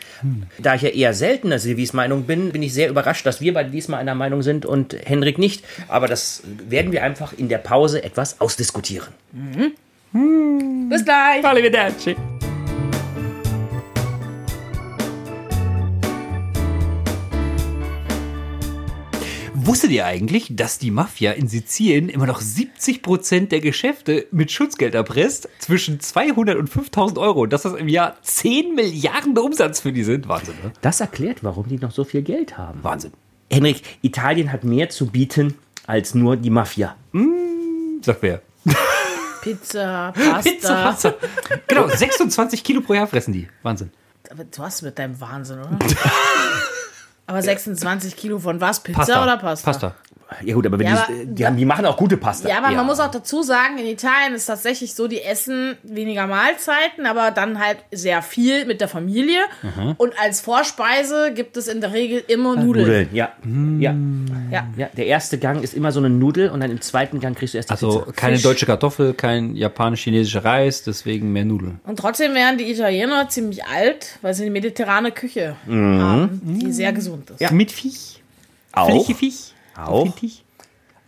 Da 0.57 0.75
ich 0.75 0.81
ja 0.81 0.89
eher 0.89 1.13
selten 1.13 1.51
als 1.51 1.63
Silvis 1.63 1.93
Meinung 1.93 2.23
bin, 2.23 2.51
bin 2.51 2.63
ich 2.63 2.73
sehr 2.73 2.89
überrascht, 2.89 3.25
dass 3.25 3.41
wir 3.41 3.53
beide 3.53 3.69
diesmal 3.69 3.99
einer 3.99 4.15
Meinung 4.15 4.41
sind 4.41 4.65
und 4.65 4.95
Henrik 5.05 5.37
nicht. 5.37 5.63
Aber 5.87 6.07
das 6.07 6.43
werden 6.67 6.91
wir 6.91 7.03
einfach 7.03 7.33
in 7.33 7.47
der 7.49 7.59
Pause 7.59 8.03
etwas 8.03 8.41
ausdiskutieren. 8.41 9.09
Bis 10.89 11.05
gleich. 11.05 11.43
Arrivederci. 11.45 12.15
Wusstet 19.67 19.89
ihr 19.89 20.05
eigentlich, 20.05 20.49
dass 20.51 20.77
die 20.77 20.91
Mafia 20.91 21.31
in 21.31 21.47
Sizilien 21.47 22.07
immer 22.07 22.27
noch 22.27 22.39
70% 22.39 23.47
der 23.47 23.61
Geschäfte 23.61 24.27
mit 24.29 24.51
Schutzgeld 24.51 24.93
erpresst? 24.93 25.49
Zwischen 25.57 25.99
200 25.99 26.55
und 26.55 26.67
5000 26.67 27.17
Euro. 27.17 27.41
Und 27.41 27.51
dass 27.51 27.63
das 27.63 27.73
im 27.73 27.87
Jahr 27.87 28.15
10 28.21 28.75
Milliarden 28.75 29.35
Umsatz 29.35 29.79
für 29.79 29.91
die 29.91 30.03
sind. 30.03 30.27
Wahnsinn, 30.27 30.53
ne? 30.63 30.71
Das 30.81 30.99
erklärt, 31.01 31.43
warum 31.43 31.67
die 31.67 31.79
noch 31.79 31.89
so 31.89 32.03
viel 32.03 32.21
Geld 32.21 32.59
haben. 32.59 32.83
Wahnsinn. 32.83 33.11
Henrik, 33.51 33.81
Italien 34.03 34.51
hat 34.51 34.63
mehr 34.63 34.89
zu 34.89 35.07
bieten 35.07 35.55
als 35.87 36.13
nur 36.13 36.37
die 36.37 36.51
Mafia. 36.51 36.95
Sag 38.01 38.17
wer. 38.21 38.43
Pizza, 39.41 40.13
Pasta. 40.13 41.15
Genau, 41.67 41.87
26 41.87 42.63
Kilo 42.63 42.81
pro 42.81 42.93
Jahr 42.93 43.07
fressen 43.07 43.33
die. 43.33 43.47
Wahnsinn. 43.63 43.89
Aber 44.29 44.43
du 44.43 44.61
hast 44.61 44.83
mit 44.83 44.99
deinem 44.99 45.19
Wahnsinn, 45.19 45.57
oder? 45.57 45.79
Aber 47.27 47.41
26 47.41 48.15
Kilo 48.15 48.39
von 48.39 48.61
was? 48.61 48.81
Pizza 48.81 48.99
Pasta. 48.99 49.23
oder 49.23 49.37
Pasta? 49.37 49.65
Pasta. 49.71 49.95
Ja 50.43 50.55
gut, 50.55 50.65
aber, 50.65 50.81
Ja, 50.81 51.05
die, 51.07 51.13
aber- 51.13 51.25
die, 51.25 51.45
haben, 51.45 51.55
die 51.57 51.65
machen 51.65 51.85
auch 51.85 51.97
gute 51.97 52.17
Pasta. 52.17 52.49
Ja, 52.49 52.57
aber 52.57 52.69
Ja. 52.71 52.77
man 52.77 52.87
muss 52.87 52.99
auch 52.99 53.11
dazu 53.11 53.43
sagen, 53.43 53.77
in 53.77 53.85
Italien 53.85 54.33
ist 54.33 54.47
tatsächlich 54.47 54.95
so, 54.95 55.07
die 55.07 55.21
essen 55.21 55.77
weniger 55.83 56.25
Mahlzeiten, 56.25 57.05
aber 57.05 57.29
dann 57.29 57.59
halt 57.63 57.77
sehr 57.91 58.21
viel 58.23 58.65
mit 58.65 58.81
der 58.81 58.87
Familie. 58.87 59.41
Und 59.97 60.13
als 60.19 60.41
Vorspeise 60.41 61.31
gibt 61.33 61.57
es 61.57 61.67
in 61.67 61.79
der 61.79 61.93
Regel 61.93 62.23
immer 62.27 62.55
Nudeln. 62.55 62.85
Nudeln, 62.87 63.09
ja. 63.13 63.29
ja. 63.79 63.95
Ja. 64.51 64.67
Ja, 64.77 64.89
der 64.97 65.05
erste 65.05 65.37
Gang 65.37 65.63
ist 65.63 65.73
immer 65.75 65.91
so 65.91 65.99
eine 65.99 66.09
Nudel 66.09 66.49
und 66.49 66.59
dann 66.59 66.71
im 66.71 66.81
zweiten 66.81 67.19
Gang 67.19 67.37
kriegst 67.37 67.53
du 67.53 67.57
erst 67.59 67.69
die 67.69 67.73
Also 67.73 67.99
Pizza. 67.99 68.11
keine 68.13 68.33
Fisch. 68.35 68.43
deutsche 68.43 68.65
Kartoffel, 68.65 69.13
kein 69.13 69.55
japanisch-chinesischer 69.55 70.43
Reis, 70.43 70.81
deswegen 70.83 71.31
mehr 71.33 71.45
Nudeln. 71.45 71.79
Und 71.85 71.99
trotzdem 71.99 72.33
werden 72.33 72.57
die 72.57 72.69
Italiener 72.71 73.29
ziemlich 73.29 73.63
alt, 73.65 74.17
weil 74.23 74.33
sie 74.33 74.41
eine 74.43 74.51
mediterrane 74.51 75.11
Küche 75.11 75.55
haben, 75.67 76.41
die 76.43 76.71
sehr 76.71 76.91
gesund 76.93 77.29
ist. 77.29 77.41
Ja. 77.41 77.51
Mit 77.51 77.71
Viech. 77.71 78.23
Auch, 78.71 79.05
Viech. 79.07 79.53
Auch. 79.77 80.13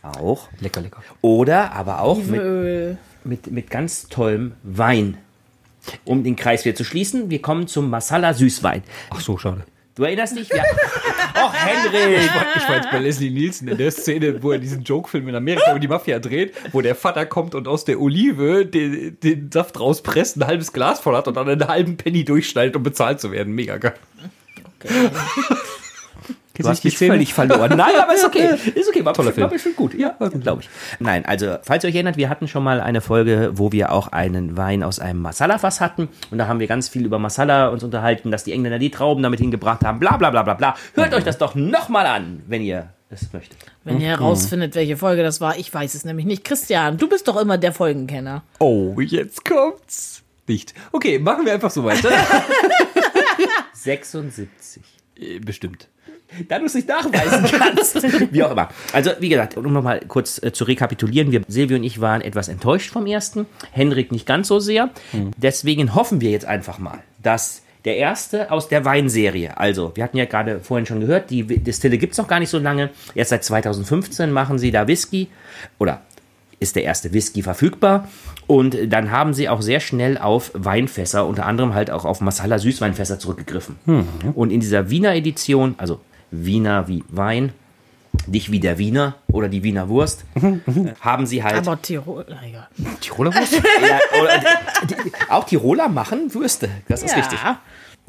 auch. 0.01 0.49
Lecker, 0.59 0.81
lecker. 0.81 1.01
Oder 1.21 1.71
aber 1.73 2.01
auch 2.01 2.17
mit, 2.17 2.97
mit, 3.23 3.51
mit 3.51 3.69
ganz 3.69 4.07
tollem 4.09 4.53
Wein. 4.63 5.17
Um 6.03 6.23
den 6.23 6.35
Kreis 6.35 6.65
wieder 6.65 6.75
zu 6.75 6.83
schließen, 6.83 7.29
wir 7.29 7.41
kommen 7.41 7.67
zum 7.67 7.89
Masala 7.89 8.33
Süßwein. 8.33 8.83
Ach 9.09 9.21
so, 9.21 9.37
schade. 9.37 9.63
Du 9.95 10.03
erinnerst 10.03 10.37
dich? 10.37 10.49
Ja. 10.49 10.63
Och, 11.35 11.53
Henrik! 11.53 12.19
Ich 12.19 12.35
war, 12.35 12.45
ich 12.55 12.69
war 12.69 12.75
jetzt 12.75 12.91
bei 12.91 12.99
Leslie 12.99 13.31
Nielsen 13.31 13.67
in 13.67 13.77
der 13.77 13.89
Szene, 13.89 14.43
wo 14.43 14.51
er 14.51 14.59
diesen 14.59 14.83
Joke-Film 14.83 15.27
in 15.27 15.35
Amerika 15.35 15.71
über 15.71 15.79
die 15.79 15.87
Mafia 15.87 16.19
dreht, 16.19 16.53
wo 16.71 16.81
der 16.81 16.93
Vater 16.93 17.25
kommt 17.25 17.55
und 17.55 17.67
aus 17.67 17.83
der 17.83 17.99
Olive 17.99 18.65
den, 18.65 19.19
den 19.21 19.51
Saft 19.51 19.79
rauspresst, 19.79 20.37
ein 20.37 20.45
halbes 20.45 20.71
Glas 20.71 20.99
voll 20.99 21.15
hat 21.15 21.27
und 21.27 21.35
dann 21.35 21.49
einen 21.49 21.67
halben 21.67 21.97
Penny 21.97 22.23
durchschneidet, 22.23 22.75
um 22.75 22.83
bezahlt 22.83 23.19
zu 23.19 23.31
werden. 23.31 23.53
Mega 23.53 23.77
geil. 23.77 23.95
Du 26.63 26.69
hast 26.69 26.83
mich 26.83 26.97
völlig 26.97 27.33
verloren. 27.33 27.77
Nein, 27.77 27.95
aber 28.01 28.13
ist 28.13 28.25
okay. 28.25 28.49
Ist 28.75 28.89
okay, 28.89 29.03
war 29.05 29.13
Toller 29.13 29.29
bestimmt, 29.29 29.43
war 29.43 29.49
Film. 29.49 29.49
bestimmt 29.49 29.75
gut. 29.75 29.93
Ja, 29.93 30.15
glaube 30.39 30.61
ich. 30.63 30.69
Nein, 30.99 31.25
also, 31.25 31.57
falls 31.63 31.83
ihr 31.83 31.89
euch 31.89 31.95
erinnert, 31.95 32.17
wir 32.17 32.29
hatten 32.29 32.47
schon 32.47 32.63
mal 32.63 32.81
eine 32.81 33.01
Folge, 33.01 33.51
wo 33.53 33.71
wir 33.71 33.91
auch 33.91 34.09
einen 34.09 34.57
Wein 34.57 34.83
aus 34.83 34.99
einem 34.99 35.21
Masala-Fass 35.21 35.81
hatten. 35.81 36.09
Und 36.31 36.37
da 36.37 36.47
haben 36.47 36.59
wir 36.59 36.67
ganz 36.67 36.89
viel 36.89 37.05
über 37.05 37.19
Masala 37.19 37.67
uns 37.69 37.83
unterhalten, 37.83 38.31
dass 38.31 38.43
die 38.43 38.51
Engländer 38.51 38.79
die 38.79 38.91
Trauben 38.91 39.23
damit 39.23 39.39
hingebracht 39.39 39.83
haben, 39.83 39.99
bla, 39.99 40.17
bla, 40.17 40.29
bla, 40.29 40.43
bla, 40.43 40.53
bla. 40.53 40.75
Hört 40.93 41.13
euch 41.13 41.23
das 41.23 41.37
doch 41.37 41.55
nochmal 41.55 42.05
an, 42.05 42.41
wenn 42.47 42.61
ihr 42.61 42.89
es 43.09 43.31
möchtet. 43.33 43.57
Wenn 43.83 44.01
ihr 44.01 44.09
herausfindet, 44.09 44.75
welche 44.75 44.97
Folge 44.97 45.23
das 45.23 45.39
war, 45.39 45.57
ich 45.57 45.73
weiß 45.73 45.95
es 45.95 46.05
nämlich 46.05 46.25
nicht. 46.25 46.43
Christian, 46.43 46.97
du 46.97 47.07
bist 47.07 47.27
doch 47.27 47.37
immer 47.37 47.57
der 47.57 47.71
Folgenkenner. 47.71 48.43
Oh, 48.59 48.99
jetzt 48.99 49.45
kommt's. 49.45 50.23
Nicht. 50.47 50.73
Okay, 50.91 51.19
machen 51.19 51.45
wir 51.45 51.53
einfach 51.53 51.71
so 51.71 51.83
weiter. 51.83 52.09
76. 53.73 54.47
Äh, 55.15 55.39
Bestimmt. 55.39 55.87
da 56.47 56.59
du 56.59 56.65
es 56.65 56.73
nicht 56.73 56.87
nachweisen 56.87 57.45
kannst. 57.59 58.33
wie 58.33 58.43
auch 58.43 58.51
immer. 58.51 58.69
Also, 58.93 59.11
wie 59.19 59.29
gesagt, 59.29 59.57
um 59.57 59.71
nochmal 59.71 60.01
kurz 60.07 60.41
äh, 60.41 60.51
zu 60.51 60.63
rekapitulieren, 60.63 61.31
wir, 61.31 61.41
Silvio 61.47 61.77
und 61.77 61.83
ich 61.83 62.01
waren 62.01 62.21
etwas 62.21 62.47
enttäuscht 62.47 62.91
vom 62.91 63.05
ersten, 63.05 63.45
Henrik 63.71 64.11
nicht 64.11 64.25
ganz 64.25 64.47
so 64.47 64.59
sehr. 64.59 64.89
Deswegen 65.37 65.95
hoffen 65.95 66.21
wir 66.21 66.31
jetzt 66.31 66.45
einfach 66.45 66.79
mal, 66.79 66.99
dass 67.21 67.61
der 67.85 67.97
erste 67.97 68.51
aus 68.51 68.67
der 68.67 68.83
Weinserie, 68.85 69.57
also 69.57 69.91
wir 69.95 70.03
hatten 70.03 70.17
ja 70.17 70.25
gerade 70.25 70.59
vorhin 70.59 70.85
schon 70.85 70.99
gehört, 70.99 71.29
die 71.29 71.43
Distille 71.43 71.97
gibt 71.97 72.11
es 72.13 72.17
noch 72.17 72.27
gar 72.27 72.39
nicht 72.39 72.49
so 72.49 72.59
lange. 72.59 72.89
Erst 73.15 73.29
seit 73.29 73.43
2015 73.43 74.31
machen 74.31 74.59
sie 74.59 74.71
da 74.71 74.87
Whisky 74.87 75.29
oder 75.77 76.01
ist 76.59 76.75
der 76.75 76.83
erste 76.83 77.13
Whisky 77.13 77.43
verfügbar. 77.43 78.07
Und 78.47 78.75
dann 78.87 79.11
haben 79.11 79.33
sie 79.33 79.47
auch 79.47 79.61
sehr 79.61 79.79
schnell 79.79 80.17
auf 80.17 80.51
Weinfässer, 80.53 81.25
unter 81.25 81.45
anderem 81.45 81.73
halt 81.73 81.91
auch 81.91 82.05
auf 82.05 82.19
Masala 82.21 82.59
Süßweinfässer 82.59 83.19
zurückgegriffen. 83.19 83.75
Und 84.33 84.51
in 84.51 84.59
dieser 84.59 84.89
Wiener 84.89 85.13
Edition, 85.15 85.75
also 85.77 85.99
Wiener 86.31 86.87
wie 86.87 87.03
Wein, 87.09 87.53
nicht 88.25 88.51
wie 88.51 88.59
der 88.59 88.77
Wiener 88.77 89.15
oder 89.31 89.47
die 89.47 89.63
Wiener 89.63 89.89
Wurst, 89.89 90.25
haben 91.01 91.25
sie 91.25 91.43
halt. 91.43 91.55
Aber 91.67 91.81
Tirol, 91.81 92.25
egal. 92.47 92.67
Tiroler 92.99 93.33
Wurst? 93.33 93.53
ja, 93.81 93.99
oder, 94.21 94.39
die, 94.87 94.95
auch 95.29 95.43
Tiroler 95.45 95.87
machen 95.87 96.33
Würste, 96.33 96.69
das 96.87 97.03
ist 97.03 97.11
Ja. 97.11 97.17
richtig. 97.17 97.39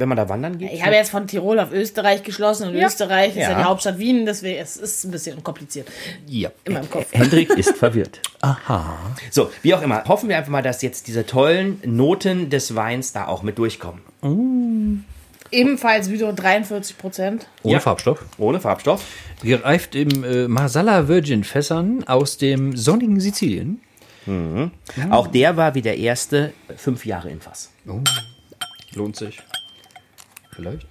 Wenn 0.01 0.09
man 0.09 0.17
da 0.17 0.29
wandern 0.29 0.59
geht. 0.59 0.73
Ich 0.73 0.85
habe 0.85 0.95
jetzt 0.95 1.11
von 1.11 1.27
Tirol 1.27 1.59
auf 1.59 1.73
Österreich 1.73 2.23
geschlossen 2.23 2.69
und 2.69 2.77
Österreich 2.77 3.31
ist 3.31 3.37
ja. 3.43 3.51
Ja. 3.51 3.59
die 3.59 3.65
Hauptstadt 3.65 3.99
Wien, 3.99 4.27
deswegen 4.27 4.61
es 4.61 4.77
ist 4.77 5.03
ein 5.05 5.11
bisschen 5.11 5.43
kompliziert 5.43 5.89
Ja. 6.27 6.51
in 6.65 6.75
meinem 6.75 6.89
Kopf. 6.89 7.07
Hendrik 7.11 7.51
ist 7.51 7.77
verwirrt. 7.77 8.21
Aha. 8.41 8.97
So, 9.33 9.51
wie 9.63 9.75
auch 9.75 9.83
immer. 9.83 10.05
Hoffen 10.07 10.29
wir 10.29 10.39
einfach 10.39 10.53
mal, 10.53 10.63
dass 10.63 10.83
jetzt 10.83 11.09
diese 11.09 11.27
tollen 11.27 11.81
Noten 11.85 12.49
des 12.49 12.77
Weins 12.77 13.13
da 13.13 13.27
auch 13.27 13.43
mit 13.43 13.59
durchkommen. 13.59 14.01
Ebenfalls 15.50 16.11
wieder 16.11 16.33
43 16.33 16.99
Prozent. 16.99 17.47
Ohne 17.62 17.75
Ja. 17.75 17.81
Farbstoff. 17.81 18.25
Ohne 18.38 18.61
Farbstoff. 18.61 19.05
Gereift 19.43 19.95
im 19.95 20.25
äh, 20.25 20.49
Marsala 20.49 21.09
Virgin 21.09 21.45
Fässern 21.45 22.05
aus 22.07 22.37
dem 22.38 22.76
sonnigen 22.76 23.21
Sizilien. 23.21 23.81
Auch 25.11 25.26
der 25.28 25.57
war 25.57 25.75
wie 25.75 25.81
der 25.81 25.97
erste 25.97 26.52
fünf 26.76 27.07
Jahre 27.07 27.31
im 27.31 27.40
Fass. 27.40 27.71
Lohnt 28.95 29.17
sich. 29.17 29.38
Vielleicht. 30.55 30.87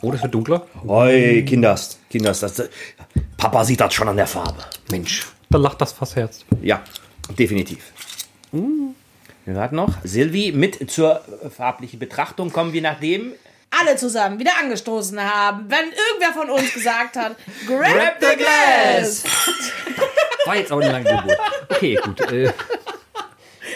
Oh, 0.00 0.10
das 0.10 0.22
wird 0.22 0.32
dunkler. 0.34 0.66
Oi, 0.86 1.42
Kinders, 1.46 1.98
Kinders, 2.08 2.40
das, 2.40 2.62
Papa 3.36 3.62
sieht 3.64 3.80
das 3.80 3.92
schon 3.92 4.08
an 4.08 4.16
der 4.16 4.26
Farbe. 4.26 4.64
Mensch, 4.90 5.26
da 5.50 5.58
lacht 5.58 5.80
das 5.82 5.92
Fassherz. 5.92 6.46
Ja, 6.62 6.82
definitiv. 7.38 7.92
Wir 8.52 8.94
warten 9.54 9.76
noch. 9.76 9.94
Silvi, 10.04 10.52
mit 10.52 10.90
zur 10.90 11.22
farblichen 11.54 11.98
Betrachtung 11.98 12.52
kommen 12.52 12.72
wir 12.72 12.82
nach 12.82 13.00
dem. 13.00 13.32
Alle 13.70 13.96
zusammen 13.96 14.38
wieder 14.38 14.52
angestoßen 14.60 15.22
haben, 15.22 15.66
wenn 15.68 15.86
irgendwer 15.86 16.32
von 16.32 16.50
uns 16.50 16.72
gesagt 16.72 17.16
hat, 17.16 17.36
grab 17.66 18.16
the 18.20 18.36
glass. 18.36 19.24
War 20.46 20.56
jetzt 20.56 20.72
auch 20.72 20.80
eine 20.80 20.90
lange 20.92 21.04
Geburt. 21.04 21.38
Okay, 21.68 21.98
gut. 22.02 22.20
Äh, 22.32 22.52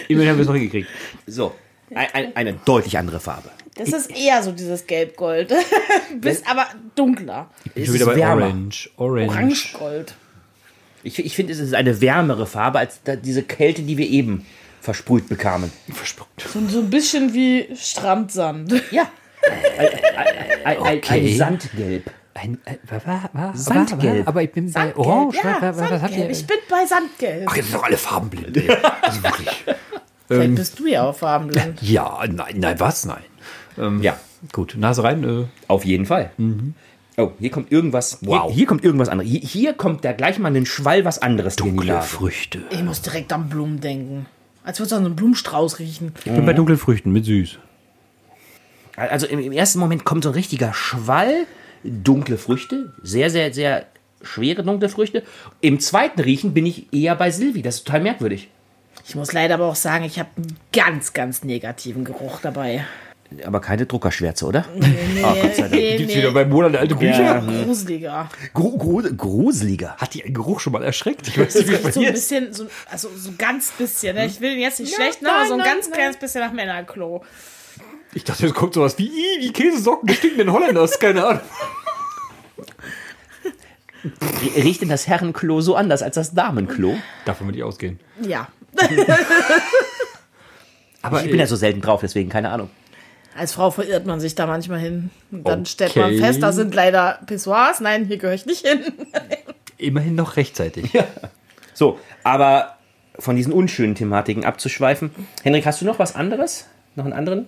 immerhin 0.09 0.31
haben 0.31 0.39
wir 0.39 0.43
es 0.43 0.47
noch 0.47 0.55
hingekriegt. 0.55 0.89
So, 1.27 1.55
ein, 1.95 2.09
ein, 2.15 2.37
eine 2.37 2.53
deutlich 2.55 2.97
andere 2.97 3.21
Farbe. 3.21 3.51
Das 3.75 3.89
ist 3.91 4.11
eher 4.11 4.43
so 4.43 4.53
dieses 4.53 4.87
Gelb-Gold. 4.87 5.53
Bist 6.21 6.49
aber 6.49 6.67
dunkler. 6.95 7.51
Es 7.75 7.87
Schon 7.87 7.95
wieder 7.95 8.07
bei 8.07 8.17
wärmer. 8.17 8.47
Orange. 8.47 8.91
Orange. 8.97 9.29
Orange-Gold. 9.29 10.15
Ich, 11.03 11.19
ich 11.19 11.35
finde, 11.35 11.53
es 11.53 11.59
ist 11.59 11.75
eine 11.75 12.01
wärmere 12.01 12.47
Farbe 12.47 12.79
als 12.79 13.01
diese 13.23 13.43
Kälte, 13.43 13.83
die 13.83 13.99
wir 13.99 14.09
eben 14.09 14.47
versprüht 14.83 15.29
bekamen. 15.29 15.73
Verspuckt. 15.93 16.45
Und 16.55 16.71
so 16.71 16.81
ein 16.81 16.91
bisschen 16.91 17.33
wie 17.33 17.69
Strandsand. 17.77 18.73
Ja. 18.91 19.05
Ein, 19.79 19.89
ein, 20.67 20.77
ein, 20.83 20.99
Okay. 20.99 21.31
ein 21.33 21.37
Sandgelb. 21.37 22.11
Ein, 22.35 22.59
äh, 22.65 22.77
wa, 22.89 23.01
wa, 23.07 23.31
wa, 23.33 23.53
Sandgelb. 23.55 24.27
wa, 24.27 24.29
Aber 24.31 24.43
ich 24.43 24.53
bin 24.53 24.67
bei 24.67 24.73
Sandgelb. 24.73 24.99
Orange. 24.99 25.37
Ja, 25.37 25.63
wa, 25.63 25.77
wa, 25.77 25.91
was 25.91 26.03
habt 26.03 26.17
ihr? 26.17 26.31
Ich 26.31 26.47
bin 26.47 26.57
bei 26.69 26.85
Sandgelb. 26.87 27.47
Ach, 27.49 27.57
jetzt 27.57 27.67
sind 27.71 27.75
doch 27.79 27.85
alle 27.85 27.97
farbenblind. 27.97 28.57
Ey. 28.57 28.69
Also 29.03 29.23
wirklich. 29.23 29.65
Vielleicht 30.29 30.55
bist 30.55 30.79
du 30.79 30.87
ja 30.87 31.05
auch 31.05 31.17
farbenblind. 31.17 31.83
Ja, 31.83 32.21
nein, 32.29 32.55
nein, 32.57 32.81
was? 32.81 33.05
Nein. 33.05 33.23
Ähm, 33.79 34.03
Ja, 34.03 34.19
Gut, 34.53 34.75
Nase 34.77 35.05
rein. 35.05 35.23
Äh, 35.23 35.45
auf 35.69 35.85
jeden 35.85 36.07
Fall. 36.07 36.31
Oh, 37.19 37.33
hier 37.39 37.51
kommt 37.51 37.71
irgendwas. 37.71 38.19
Wow. 38.23 38.47
Hier, 38.49 38.55
hier 38.57 38.67
kommt 38.67 38.83
irgendwas 38.85 39.09
anderes. 39.09 39.31
Hier, 39.31 39.41
hier 39.41 39.73
kommt 39.75 40.05
da 40.05 40.13
gleich 40.13 40.39
mal 40.39 40.55
ein 40.57 40.67
Schwall 40.67 41.05
was 41.05 41.21
anderes 41.21 41.57
dunkle. 41.57 42.01
Früchte. 42.03 42.63
Ich 42.71 42.83
muss 42.83 43.03
direkt 43.03 43.33
an 43.33 43.49
Blumen 43.49 43.81
denken. 43.81 44.27
Als 44.65 44.79
würde 44.79 44.87
es 44.87 44.93
an 44.93 45.03
so 45.03 45.07
einen 45.07 45.17
Blumenstrauß 45.17 45.79
riechen. 45.79 46.13
Ich 46.25 46.33
bin 46.33 46.47
bei 46.47 46.53
dunklen 46.53 46.79
Früchten 46.79 47.11
mit 47.13 47.25
süß. 47.25 47.59
Also 48.97 49.27
im, 49.27 49.39
im 49.39 49.53
ersten 49.53 49.79
Moment 49.79 50.05
kommt 50.05 50.25
so 50.25 50.31
ein 50.31 50.35
richtiger 50.35 50.73
Schwall, 50.75 51.47
dunkle 51.83 52.39
Früchte, 52.39 52.93
sehr, 53.03 53.31
sehr, 53.31 53.53
sehr 53.53 53.87
schwere 54.23 54.63
dunkle 54.63 54.89
Früchte. 54.89 55.25
Im 55.61 55.81
zweiten 55.81 56.21
Riechen 56.21 56.55
bin 56.55 56.67
ich 56.67 56.93
eher 56.93 57.17
bei 57.17 57.31
Silvi. 57.31 57.63
Das 57.63 57.77
ist 57.77 57.87
total 57.87 58.03
merkwürdig. 58.03 58.49
Ich 59.07 59.15
muss 59.17 59.33
leider 59.33 59.55
aber 59.55 59.67
auch 59.67 59.75
sagen, 59.75 60.05
ich 60.05 60.19
habe 60.19 60.29
einen 60.37 60.57
ganz, 60.73 61.13
ganz 61.13 61.43
negativen 61.43 62.05
Geruch 62.05 62.39
dabei. 62.41 62.87
Aber 63.45 63.61
keine 63.61 63.87
Druckerschwärze, 63.87 64.47
oder? 64.47 64.65
Nee, 64.75 65.23
Oh, 65.25 65.35
Gott 65.43 65.55
sei 65.55 65.63
Dank. 65.63 65.73
nee, 65.73 65.97
Gibt's 65.97 66.15
nee. 66.15 66.21
wieder 66.21 66.33
bei 66.33 66.45
Monat 66.45 66.77
alte 66.77 66.95
Bücher? 66.95 67.41
Gruseliger. 67.65 68.29
Gru 68.55 68.77
gru 68.79 69.03
gruseliger. 69.17 69.97
Hat 69.97 70.15
die 70.15 70.25
einen 70.25 70.35
Geruch 70.35 70.61
schon 70.61 70.73
mal 70.73 70.83
erschreckt? 70.83 71.29
Ich 71.29 71.39
weiß 71.39 71.55
nicht, 71.55 71.69
wie 71.69 71.75
es 71.75 71.95
So 71.95 72.01
ein 72.01 72.13
bisschen, 72.13 72.53
so, 72.53 72.67
also 72.91 73.09
so 73.17 73.31
ganz 73.39 73.71
bisschen. 73.73 74.17
Ne? 74.17 74.27
Ich 74.27 74.41
will 74.41 74.53
ihn 74.53 74.61
jetzt 74.61 74.81
nicht 74.81 74.95
schlecht, 74.95 75.23
ne? 75.23 75.31
aber 75.33 75.47
so 75.47 75.55
ein 75.55 75.61
ganz 75.61 75.91
kleines 75.91 76.17
bisschen 76.17 76.41
nach 76.41 76.53
Männerklo. 76.53 77.25
Ich 78.15 78.25
dachte, 78.25 78.45
jetzt 78.47 78.55
kommt 78.55 78.75
sowas 78.75 78.99
wie, 78.99 79.07
"Ih, 79.07 79.41
wie 79.41 79.53
Käsesocken 79.53 80.07
des 80.07 80.19
stinkenden 80.19 80.53
Holländers. 80.53 80.99
Keine 80.99 81.25
Ahnung. 81.25 81.41
Riecht 84.57 84.83
denn 84.83 84.89
das 84.89 85.07
Herrenklo 85.07 85.61
so 85.61 85.77
anders 85.77 86.03
als 86.03 86.17
das 86.17 86.35
Damenklo? 86.35 86.97
Davon 87.25 87.47
würde 87.47 87.59
ich 87.59 87.65
ausgehen. 87.65 88.01
Ja. 88.21 88.49
Aber 91.03 91.23
Ich 91.25 91.31
bin 91.31 91.39
ja 91.41 91.47
so 91.47 91.57
selten 91.57 91.81
drauf, 91.81 92.01
deswegen 92.01 92.29
keine 92.29 92.51
Ahnung. 92.51 92.71
Als 93.37 93.53
Frau 93.53 93.71
verirrt 93.71 94.07
man 94.07 94.21
sich 94.21 94.35
da 94.35 94.47
manchmal 94.47 94.79
hin. 94.81 95.11
Und 95.31 95.47
dann 95.47 95.61
Okay. 95.61 95.71
stellt 95.71 95.97
man 95.97 96.15
fest, 96.17 96.43
da 96.43 96.53
sind 96.53 96.75
leider 96.75 97.21
Pissoirs. 97.27 97.81
Nein, 97.81 98.05
hier 98.07 98.19
gehöre 98.19 98.35
ich 98.35 98.47
nicht 98.47 98.67
hin. 98.67 98.81
immerhin 99.79 100.15
noch 100.15 100.37
rechtzeitig. 100.37 100.91
So, 101.75 101.99
aber 102.23 102.77
von 103.19 103.37
diesen 103.37 103.53
unschönen 103.53 103.95
Thematiken 103.95 104.45
abzuschweifen. 104.45 105.11
Henrik, 105.43 105.67
hast 105.67 105.81
du 105.81 105.85
noch 105.87 105.99
was 105.99 106.15
anderes? 106.15 106.67
Noch 106.95 107.05
einen 107.05 107.15
anderen? 107.15 107.47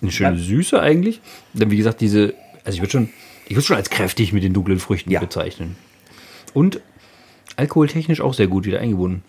Eine 0.00 0.10
schöne 0.12 0.36
Süße 0.38 0.80
eigentlich. 0.80 1.20
Denn 1.54 1.70
wie 1.70 1.76
gesagt, 1.76 2.00
diese, 2.00 2.34
also 2.64 2.76
ich 2.76 2.80
würde 2.82 2.90
schon, 2.92 3.08
ich 3.46 3.52
würde 3.56 3.62
schon 3.66 3.76
als 3.76 3.90
kräftig 3.90 4.32
mit 4.32 4.42
den 4.42 4.52
dunklen 4.52 4.78
Früchten 4.78 5.10
Ja. 5.10 5.20
bezeichnen. 5.20 5.76
Und 6.54 6.80
alkoholtechnisch 7.56 8.20
auch 8.20 8.34
sehr 8.34 8.46
gut 8.48 8.64
wieder 8.66 8.80
eingebunden. 8.80 9.22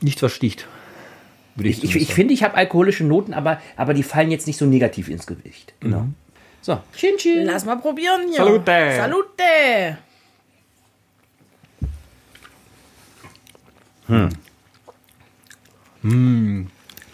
Nichts 0.00 0.22
was 0.22 0.32
sticht. 0.32 0.66
Würde 1.54 1.68
Ich, 1.68 1.84
ich, 1.84 1.96
ich 1.96 2.14
finde, 2.14 2.32
ich 2.34 2.42
habe 2.42 2.54
alkoholische 2.54 3.04
Noten, 3.04 3.34
aber, 3.34 3.60
aber 3.76 3.94
die 3.94 4.02
fallen 4.02 4.30
jetzt 4.30 4.46
nicht 4.46 4.58
so 4.58 4.64
negativ 4.66 5.08
ins 5.08 5.26
Gewicht. 5.26 5.74
Genau. 5.80 6.06
So, 6.60 6.78
chin 6.96 7.16
chin. 7.18 7.44
Lass 7.44 7.64
mal 7.64 7.76
probieren 7.76 8.28
hier. 8.28 8.36
Salute. 8.36 8.94
Salute. 8.96 9.98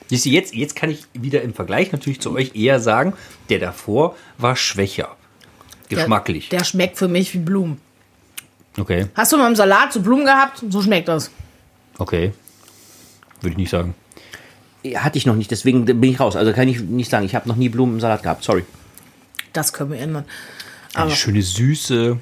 Siehst 0.08 0.24
du, 0.26 0.30
jetzt, 0.30 0.54
jetzt 0.54 0.74
kann 0.74 0.90
ich 0.90 1.04
wieder 1.12 1.42
im 1.42 1.52
Vergleich 1.54 1.92
natürlich 1.92 2.20
zu 2.20 2.32
euch 2.32 2.54
eher 2.56 2.80
sagen, 2.80 3.12
der 3.50 3.58
davor 3.58 4.16
war 4.38 4.56
schwächer. 4.56 5.16
Geschmacklich. 5.88 6.48
Der, 6.48 6.60
der 6.60 6.64
schmeckt 6.64 6.96
für 6.98 7.08
mich 7.08 7.32
wie 7.34 7.38
Blumen. 7.38 7.80
okay, 8.78 9.06
Hast 9.14 9.32
du 9.32 9.36
mal 9.36 9.48
im 9.48 9.56
Salat 9.56 9.92
so 9.92 10.00
Blumen 10.00 10.24
gehabt? 10.24 10.64
So 10.68 10.82
schmeckt 10.82 11.08
das. 11.08 11.30
okay. 11.98 12.32
Würde 13.40 13.52
ich 13.52 13.56
nicht 13.58 13.70
sagen. 13.70 13.94
Hatte 14.94 15.18
ich 15.18 15.26
noch 15.26 15.34
nicht, 15.34 15.50
deswegen 15.50 15.84
bin 15.84 16.04
ich 16.04 16.20
raus. 16.20 16.36
Also 16.36 16.52
kann 16.52 16.68
ich 16.68 16.80
nicht 16.80 17.10
sagen, 17.10 17.26
ich 17.26 17.34
habe 17.34 17.48
noch 17.48 17.56
nie 17.56 17.68
Blumen 17.68 17.94
im 17.94 18.00
Salat 18.00 18.22
gehabt. 18.22 18.44
Sorry. 18.44 18.64
Das 19.52 19.72
können 19.72 19.90
wir 19.90 19.98
ändern. 19.98 20.24
Eine 20.94 21.10
schöne 21.10 21.42
Süße, 21.42 22.18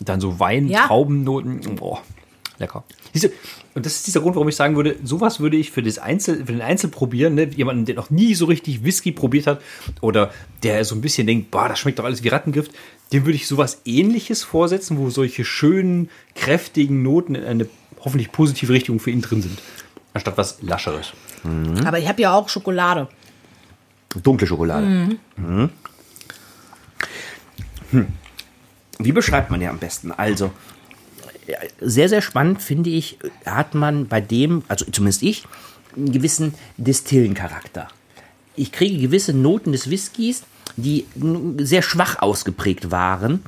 dann 0.00 0.20
so 0.20 0.40
Wein, 0.40 0.68
Ja. 0.68 0.86
Traubennoten. 0.86 1.76
Boah. 1.76 2.02
Lecker. 2.58 2.84
Siehst 3.12 3.24
du, 3.24 3.28
und 3.74 3.86
das 3.86 3.96
ist 3.96 4.06
dieser 4.06 4.20
Grund, 4.20 4.36
warum 4.36 4.48
ich 4.48 4.56
sagen 4.56 4.76
würde, 4.76 4.96
sowas 5.02 5.40
würde 5.40 5.56
ich 5.56 5.70
für, 5.70 5.82
das 5.82 5.98
Einzel, 5.98 6.44
für 6.44 6.52
den 6.52 6.60
Einzel 6.60 6.90
probieren. 6.90 7.34
Ne? 7.34 7.48
Jemanden, 7.48 7.86
der 7.86 7.94
noch 7.94 8.10
nie 8.10 8.34
so 8.34 8.44
richtig 8.44 8.84
Whisky 8.84 9.12
probiert 9.12 9.46
hat 9.46 9.62
oder 10.00 10.32
der 10.62 10.84
so 10.84 10.94
ein 10.94 11.00
bisschen 11.00 11.26
denkt, 11.26 11.50
boah, 11.50 11.68
das 11.68 11.78
schmeckt 11.78 11.98
doch 11.98 12.04
alles 12.04 12.22
wie 12.22 12.28
Rattengift, 12.28 12.72
dem 13.12 13.24
würde 13.24 13.36
ich 13.36 13.46
sowas 13.48 13.80
ähnliches 13.84 14.42
vorsetzen, 14.42 14.98
wo 14.98 15.10
solche 15.10 15.44
schönen, 15.44 16.10
kräftigen 16.34 17.02
Noten 17.02 17.34
in 17.34 17.44
eine 17.44 17.68
hoffentlich 18.00 18.30
positive 18.30 18.72
Richtung 18.72 19.00
für 19.00 19.10
ihn 19.10 19.22
drin 19.22 19.42
sind. 19.42 19.58
Anstatt 20.12 20.36
was 20.36 20.60
Lascheres. 20.62 21.12
Aber 21.84 21.98
ich 21.98 22.08
habe 22.08 22.22
ja 22.22 22.34
auch 22.34 22.48
Schokolade. 22.48 23.08
Dunkle 24.22 24.46
Schokolade. 24.46 24.86
Mhm. 24.86 25.70
Hm. 27.90 28.08
Wie 28.98 29.12
beschreibt 29.12 29.50
man 29.50 29.60
ja 29.60 29.70
am 29.70 29.78
besten? 29.78 30.12
Also, 30.12 30.50
sehr, 31.80 32.08
sehr 32.08 32.22
spannend 32.22 32.62
finde 32.62 32.90
ich, 32.90 33.18
hat 33.46 33.74
man 33.74 34.06
bei 34.08 34.20
dem, 34.20 34.62
also 34.68 34.84
zumindest 34.84 35.22
ich, 35.22 35.44
einen 35.96 36.12
gewissen 36.12 36.54
Distillencharakter. 36.76 37.88
Ich 38.56 38.72
kriege 38.72 39.00
gewisse 39.00 39.32
Noten 39.32 39.72
des 39.72 39.90
Whiskys, 39.90 40.44
die 40.76 41.06
sehr 41.58 41.82
schwach 41.82 42.20
ausgeprägt 42.20 42.90
waren. 42.90 43.42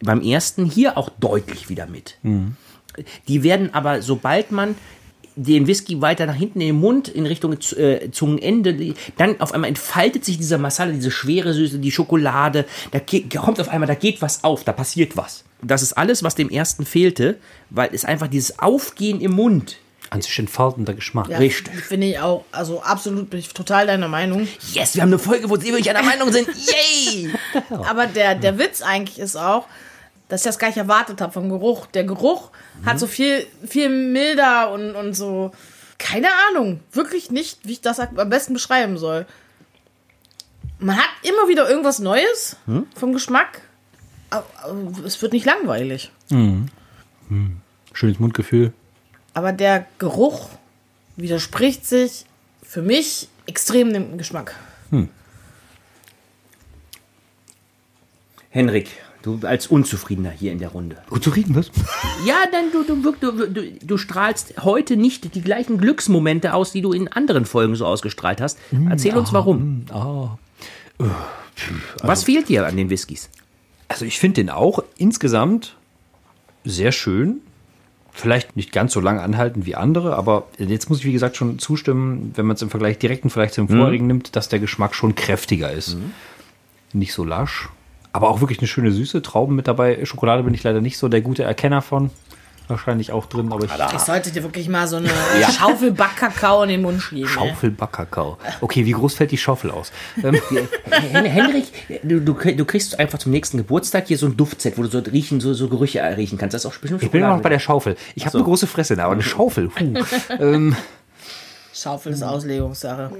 Beim 0.00 0.20
ersten 0.20 0.66
hier 0.66 0.98
auch 0.98 1.08
deutlich 1.08 1.68
wieder 1.68 1.86
mit. 1.86 2.18
Die 3.28 3.42
werden 3.42 3.72
aber, 3.72 4.02
sobald 4.02 4.50
man 4.50 4.74
den 5.36 5.66
Whisky 5.66 6.00
weiter 6.00 6.26
nach 6.26 6.34
hinten 6.34 6.60
in 6.60 6.68
den 6.68 6.80
Mund, 6.80 7.08
in 7.08 7.26
Richtung 7.26 7.52
äh, 7.52 8.10
Zungenende, 8.10 8.94
dann 9.18 9.40
auf 9.40 9.52
einmal 9.52 9.68
entfaltet 9.68 10.24
sich 10.24 10.38
dieser 10.38 10.58
Masala, 10.58 10.92
diese 10.92 11.10
schwere 11.10 11.52
Süße, 11.52 11.78
die 11.78 11.92
Schokolade, 11.92 12.64
da 12.90 13.00
kommt 13.38 13.60
auf 13.60 13.68
einmal, 13.68 13.86
da 13.86 13.94
geht 13.94 14.22
was 14.22 14.42
auf, 14.42 14.64
da 14.64 14.72
passiert 14.72 15.16
was. 15.16 15.44
Das 15.62 15.82
ist 15.82 15.92
alles, 15.92 16.22
was 16.22 16.34
dem 16.34 16.48
ersten 16.48 16.86
fehlte, 16.86 17.36
weil 17.70 17.90
es 17.92 18.04
einfach 18.04 18.28
dieses 18.28 18.58
Aufgehen 18.58 19.20
im 19.20 19.32
Mund. 19.32 19.76
An 20.08 20.22
sich 20.22 20.38
entfaltender 20.38 20.94
Geschmack. 20.94 21.28
Ja, 21.28 21.38
Richtig. 21.38 21.74
Finde 21.74 22.06
ich 22.06 22.18
auch. 22.20 22.44
Also 22.52 22.80
absolut 22.80 23.28
bin 23.28 23.40
ich 23.40 23.48
total 23.48 23.88
deiner 23.88 24.06
Meinung. 24.06 24.46
Yes, 24.72 24.94
wir 24.94 25.02
haben 25.02 25.08
eine 25.08 25.18
Folge, 25.18 25.50
wo 25.50 25.56
sie 25.56 25.66
wirklich 25.66 25.90
einer 25.90 26.04
Meinung 26.04 26.30
sind. 26.30 26.48
Yay! 26.48 27.30
Aber 27.70 28.06
der, 28.06 28.36
der 28.36 28.56
Witz 28.58 28.82
eigentlich 28.82 29.18
ist 29.18 29.36
auch, 29.36 29.66
dass 30.28 30.40
ich 30.40 30.46
das 30.46 30.58
gar 30.58 30.68
nicht 30.68 30.76
erwartet 30.76 31.20
habe 31.20 31.32
vom 31.32 31.48
Geruch. 31.48 31.86
Der 31.86 32.04
Geruch 32.04 32.50
hat 32.84 32.98
so 32.98 33.06
viel, 33.06 33.46
viel 33.66 33.88
milder 33.88 34.70
und, 34.72 34.94
und 34.96 35.14
so. 35.14 35.52
Keine 35.98 36.28
Ahnung. 36.48 36.80
Wirklich 36.92 37.30
nicht, 37.30 37.60
wie 37.64 37.72
ich 37.72 37.80
das 37.80 38.00
am 38.00 38.28
besten 38.28 38.52
beschreiben 38.52 38.98
soll. 38.98 39.26
Man 40.78 40.96
hat 40.96 41.08
immer 41.22 41.48
wieder 41.48 41.68
irgendwas 41.68 42.00
Neues 42.00 42.56
vom 42.96 43.12
Geschmack. 43.12 43.62
Aber, 44.30 44.46
aber 44.64 45.04
es 45.04 45.22
wird 45.22 45.32
nicht 45.32 45.46
langweilig. 45.46 46.10
Schönes 47.92 48.18
Mundgefühl. 48.18 48.72
Aber 49.32 49.52
der 49.52 49.86
Geruch 49.98 50.50
widerspricht 51.16 51.86
sich 51.86 52.26
für 52.62 52.82
mich 52.82 53.28
extrem 53.46 53.92
dem 53.92 54.18
Geschmack. 54.18 54.54
Henrik, 58.50 58.90
du 59.26 59.40
als 59.46 59.66
Unzufriedener 59.66 60.30
hier 60.30 60.52
in 60.52 60.58
der 60.58 60.68
Runde. 60.68 60.96
Gut 61.10 61.24
zu 61.24 61.30
riechen, 61.30 61.54
was? 61.54 61.70
Ja, 62.24 62.44
denn 62.52 62.70
du, 62.72 62.84
du, 62.84 63.48
du, 63.48 63.62
du, 63.82 63.96
strahlst 63.98 64.54
heute 64.62 64.96
nicht 64.96 65.34
die 65.34 65.42
gleichen 65.42 65.78
Glücksmomente 65.78 66.54
aus, 66.54 66.72
die 66.72 66.80
du 66.80 66.92
in 66.92 67.08
anderen 67.08 67.44
Folgen 67.44 67.74
so 67.74 67.86
ausgestrahlt 67.86 68.40
hast. 68.40 68.58
Erzähl 68.88 69.16
uns 69.16 69.32
warum. 69.32 69.86
Ah. 69.90 70.38
Was 72.02 72.24
fehlt 72.24 72.48
dir 72.48 72.66
an 72.66 72.76
den 72.76 72.90
Whiskys? 72.90 73.28
Also 73.88 74.04
ich 74.04 74.18
finde 74.18 74.42
den 74.42 74.50
auch 74.50 74.82
insgesamt 74.96 75.76
sehr 76.64 76.92
schön. 76.92 77.40
Vielleicht 78.12 78.56
nicht 78.56 78.72
ganz 78.72 78.94
so 78.94 79.00
lang 79.00 79.18
anhalten 79.18 79.66
wie 79.66 79.74
andere, 79.74 80.16
aber 80.16 80.48
jetzt 80.56 80.88
muss 80.88 81.00
ich 81.00 81.04
wie 81.04 81.12
gesagt 81.12 81.36
schon 81.36 81.58
zustimmen, 81.58 82.32
wenn 82.34 82.46
man 82.46 82.56
es 82.56 82.62
im 82.62 82.70
Vergleich 82.70 82.98
direkten 82.98 83.28
Vergleich 83.28 83.52
zum 83.52 83.68
vorigen 83.68 84.06
nimmt, 84.06 84.36
dass 84.36 84.48
der 84.48 84.58
Geschmack 84.58 84.94
schon 84.94 85.14
kräftiger 85.14 85.70
ist. 85.70 85.98
Nicht 86.94 87.12
so 87.12 87.24
lasch, 87.24 87.68
aber 88.16 88.30
auch 88.30 88.40
wirklich 88.40 88.58
eine 88.58 88.66
schöne 88.66 88.92
Süße. 88.92 89.22
Trauben 89.22 89.54
mit 89.54 89.68
dabei. 89.68 90.04
Schokolade 90.04 90.42
bin 90.42 90.54
ich 90.54 90.62
leider 90.62 90.80
nicht 90.80 90.96
so 90.98 91.08
der 91.08 91.20
gute 91.20 91.44
Erkenner 91.44 91.82
von. 91.82 92.10
Wahrscheinlich 92.68 93.12
auch 93.12 93.26
drin, 93.26 93.52
aber 93.52 93.64
ich 93.64 93.70
Ich 93.94 94.00
sollte 94.00 94.32
dir 94.32 94.42
wirklich 94.42 94.68
mal 94.68 94.88
so 94.88 94.96
eine 94.96 95.08
Schaufel 95.56 95.92
Backkakao 95.92 96.64
in 96.64 96.70
den 96.70 96.82
Mund 96.82 97.00
schieben. 97.00 97.22
ey. 97.22 97.28
Schaufelbackkakao. 97.28 98.38
Okay, 98.60 98.84
wie 98.84 98.90
groß 98.90 99.14
fällt 99.14 99.30
die 99.30 99.38
Schaufel 99.38 99.70
aus? 99.70 99.92
Ähm, 100.24 100.34
Hen 100.90 101.24
Henrik, 101.26 101.66
du, 102.02 102.20
du, 102.20 102.32
du 102.32 102.64
kriegst 102.64 102.98
einfach 102.98 103.20
zum 103.20 103.30
nächsten 103.30 103.58
Geburtstag 103.58 104.08
hier 104.08 104.18
so 104.18 104.26
ein 104.26 104.36
Duftset, 104.36 104.76
wo 104.78 104.82
du 104.82 104.88
so 104.88 104.98
riechen, 104.98 105.40
so, 105.40 105.54
so 105.54 105.68
Gerüche 105.68 106.02
riechen 106.16 106.38
kannst. 106.38 106.54
Das 106.54 106.64
ist 106.64 106.66
auch 106.66 106.76
bestimmt 106.76 107.04
ich 107.04 107.10
bin 107.10 107.20
immer 107.20 107.36
noch 107.36 107.42
bei 107.42 107.50
der 107.50 107.60
Schaufel. 107.60 107.96
Ich 108.16 108.26
habe 108.26 108.36
eine 108.36 108.44
große 108.44 108.66
Fresse, 108.66 109.00
aber 109.00 109.12
eine 109.12 109.22
Schaufel. 109.34 109.68
Puh. 109.68 110.72
Schaufel 111.72 112.12
ist 112.14 112.22
Auslegungssache. 112.24 113.10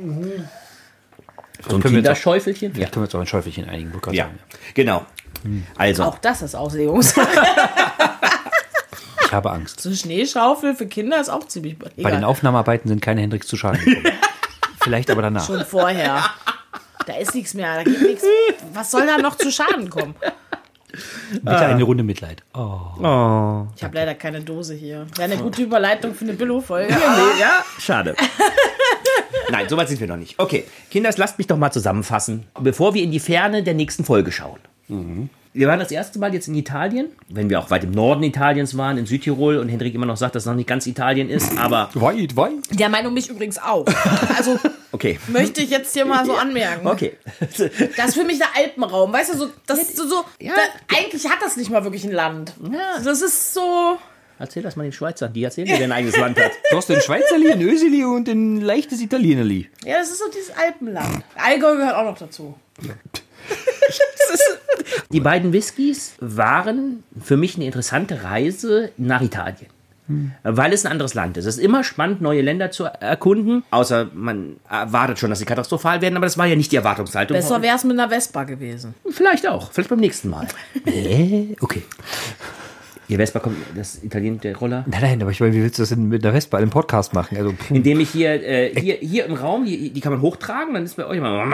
So 1.68 1.76
ein 1.76 1.82
können 1.82 1.94
wir 1.94 2.00
jetzt 2.00 2.06
Kinderschäufelchen? 2.06 2.72
Ja, 2.74 2.86
können 2.88 2.96
wir 2.96 3.02
uns 3.02 3.14
auch 3.14 3.20
ein 3.20 3.26
Schäufelchen 3.26 3.68
einigen. 3.68 3.92
Ja, 4.12 4.24
sagen. 4.24 4.38
genau. 4.74 5.06
Also, 5.76 6.04
Auch 6.04 6.18
das 6.18 6.42
ist 6.42 6.54
Auslegungssache. 6.54 7.28
Ich 9.26 9.32
habe 9.32 9.50
Angst. 9.50 9.80
so 9.80 9.88
eine 9.88 9.96
Schneeschaufel 9.98 10.76
für 10.76 10.86
Kinder 10.86 11.20
ist 11.20 11.28
auch 11.30 11.48
ziemlich 11.48 11.76
Bei 11.78 11.88
den 11.88 12.06
egal. 12.06 12.24
Aufnahmearbeiten 12.24 12.88
sind 12.88 13.02
keine 13.02 13.22
Hendricks 13.22 13.48
zu 13.48 13.56
Schaden 13.56 13.84
gekommen. 13.84 14.16
Vielleicht 14.80 15.10
aber 15.10 15.20
danach. 15.20 15.44
Schon 15.44 15.64
vorher. 15.64 16.24
Da 17.06 17.14
ist 17.16 17.34
nichts 17.34 17.52
mehr, 17.54 17.74
da 17.74 17.82
geht 17.82 18.00
nichts. 18.02 18.24
Was 18.72 18.92
soll 18.92 19.04
da 19.04 19.18
noch 19.18 19.36
zu 19.36 19.50
Schaden 19.50 19.90
kommen? 19.90 20.14
Bitte 21.32 21.58
eine 21.58 21.82
Runde 21.82 22.04
Mitleid. 22.04 22.42
Oh. 22.54 23.66
Ich 23.76 23.82
habe 23.82 23.94
leider 23.94 24.14
keine 24.14 24.40
Dose 24.42 24.74
hier. 24.74 25.06
Wäre 25.16 25.32
eine 25.32 25.42
gute 25.42 25.62
Überleitung 25.62 26.14
für 26.14 26.24
eine 26.24 26.34
Billo-Folge. 26.34 26.94
Nee, 26.94 27.40
ja, 27.40 27.64
schade. 27.78 28.14
Nein, 29.50 29.66
soweit 29.68 29.88
sind 29.88 30.00
wir 30.00 30.06
noch 30.06 30.16
nicht. 30.16 30.38
Okay, 30.38 30.64
Kinders, 30.90 31.16
lasst 31.18 31.38
mich 31.38 31.46
doch 31.46 31.56
mal 31.56 31.70
zusammenfassen, 31.70 32.46
bevor 32.60 32.94
wir 32.94 33.02
in 33.02 33.10
die 33.10 33.20
Ferne 33.20 33.62
der 33.62 33.74
nächsten 33.74 34.04
Folge 34.04 34.32
schauen. 34.32 34.58
Wir 35.52 35.68
waren 35.68 35.78
das 35.80 35.90
erste 35.90 36.18
Mal 36.18 36.34
jetzt 36.34 36.48
in 36.48 36.54
Italien, 36.54 37.08
wenn 37.28 37.48
wir 37.48 37.58
auch 37.58 37.70
weit 37.70 37.82
im 37.84 37.90
Norden 37.90 38.22
Italiens 38.22 38.76
waren, 38.76 38.98
in 38.98 39.06
Südtirol 39.06 39.56
und 39.56 39.68
Hendrik 39.70 39.94
immer 39.94 40.04
noch 40.04 40.18
sagt, 40.18 40.34
dass 40.34 40.42
es 40.42 40.46
noch 40.46 40.54
nicht 40.54 40.68
ganz 40.68 40.86
Italien 40.86 41.30
ist, 41.30 41.56
aber 41.56 41.88
Weit, 41.94 42.36
weit. 42.36 42.52
Der 42.78 42.88
Meinung 42.90 43.14
mich 43.14 43.30
übrigens 43.30 43.56
auch. 43.58 43.86
Also 44.36 44.58
okay. 44.92 45.18
möchte 45.28 45.62
ich 45.62 45.70
jetzt 45.70 45.94
hier 45.94 46.04
mal 46.04 46.26
so 46.26 46.34
anmerken. 46.34 46.86
Okay. 46.86 47.14
Das 47.96 48.08
ist 48.08 48.14
für 48.14 48.24
mich 48.24 48.36
der 48.38 48.48
Alpenraum. 48.54 49.12
Weißt 49.12 49.32
du, 49.32 49.38
so, 49.38 49.48
das 49.66 49.78
ist 49.78 49.96
so, 49.96 50.06
so 50.06 50.24
Ja. 50.38 50.52
da, 50.54 50.96
eigentlich 50.96 51.26
hat 51.26 51.38
das 51.40 51.56
nicht 51.56 51.70
mal 51.70 51.82
wirklich 51.84 52.04
ein 52.04 52.12
Land. 52.12 52.52
Das 53.02 53.22
ist 53.22 53.54
so. 53.54 53.98
Erzähl 54.38 54.62
das 54.62 54.76
mal 54.76 54.82
den 54.82 54.92
Schweizern, 54.92 55.32
die 55.32 55.44
erzählen 55.44 55.66
dir, 55.66 55.78
wer 55.78 55.84
ein 55.84 55.92
eigenes 55.92 56.16
Land 56.16 56.38
hat. 56.38 56.52
Du 56.70 56.76
hast 56.76 56.88
den 56.88 57.00
Schweizerli, 57.00 57.52
ein 57.52 57.62
Öseli 57.62 58.04
und 58.04 58.28
ein 58.28 58.60
leichtes 58.60 59.00
Italienerli. 59.00 59.70
Ja, 59.84 59.98
das 59.98 60.10
ist 60.10 60.18
so 60.18 60.24
dieses 60.30 60.50
Alpenland. 60.56 61.24
Allgäu 61.36 61.76
gehört 61.76 61.94
auch 61.94 62.04
noch 62.04 62.18
dazu. 62.18 62.54
Die 65.10 65.20
beiden 65.20 65.52
Whiskys 65.52 66.14
waren 66.20 67.02
für 67.22 67.36
mich 67.36 67.56
eine 67.56 67.64
interessante 67.64 68.24
Reise 68.24 68.90
nach 68.96 69.22
Italien. 69.22 69.68
Weil 70.44 70.72
es 70.72 70.86
ein 70.86 70.92
anderes 70.92 71.14
Land 71.14 71.36
ist. 71.36 71.46
Es 71.46 71.56
ist 71.56 71.62
immer 71.62 71.82
spannend, 71.82 72.20
neue 72.20 72.40
Länder 72.40 72.70
zu 72.70 72.84
erkunden. 72.84 73.64
Außer 73.72 74.08
man 74.14 74.56
erwartet 74.70 75.18
schon, 75.18 75.30
dass 75.30 75.40
sie 75.40 75.44
katastrophal 75.44 76.00
werden, 76.00 76.16
aber 76.16 76.26
das 76.26 76.38
war 76.38 76.46
ja 76.46 76.54
nicht 76.54 76.70
die 76.70 76.76
Erwartungshaltung. 76.76 77.36
Besser 77.36 77.60
wäre 77.60 77.74
es 77.74 77.82
mit 77.82 77.98
einer 77.98 78.08
Vespa 78.08 78.44
gewesen. 78.44 78.94
Vielleicht 79.10 79.48
auch. 79.48 79.72
Vielleicht 79.72 79.90
beim 79.90 79.98
nächsten 79.98 80.30
Mal. 80.30 80.46
Äh, 80.86 81.56
okay. 81.60 81.82
Ihr 83.08 83.18
Vespa 83.18 83.38
kommt, 83.38 83.56
das 83.76 84.02
Italien, 84.02 84.40
der 84.40 84.56
Roller. 84.56 84.84
Nein, 84.88 85.00
nein, 85.00 85.22
aber 85.22 85.30
ich 85.30 85.38
meine, 85.38 85.52
wie 85.54 85.62
willst 85.62 85.78
du 85.78 85.82
das 85.82 85.90
denn 85.90 86.08
mit 86.08 86.24
der 86.24 86.32
Vespa 86.32 86.58
im 86.58 86.70
Podcast 86.70 87.14
machen? 87.14 87.36
Also, 87.36 87.52
puh. 87.52 87.74
Indem 87.74 88.00
ich 88.00 88.10
hier, 88.10 88.42
äh, 88.42 88.74
hier, 88.80 88.96
hier 88.96 89.26
im 89.26 89.34
Raum, 89.34 89.64
die, 89.64 89.90
die 89.90 90.00
kann 90.00 90.12
man 90.12 90.22
hochtragen, 90.22 90.74
dann 90.74 90.84
ist 90.84 90.96
bei 90.96 91.06
euch 91.06 91.18
immer. 91.18 91.48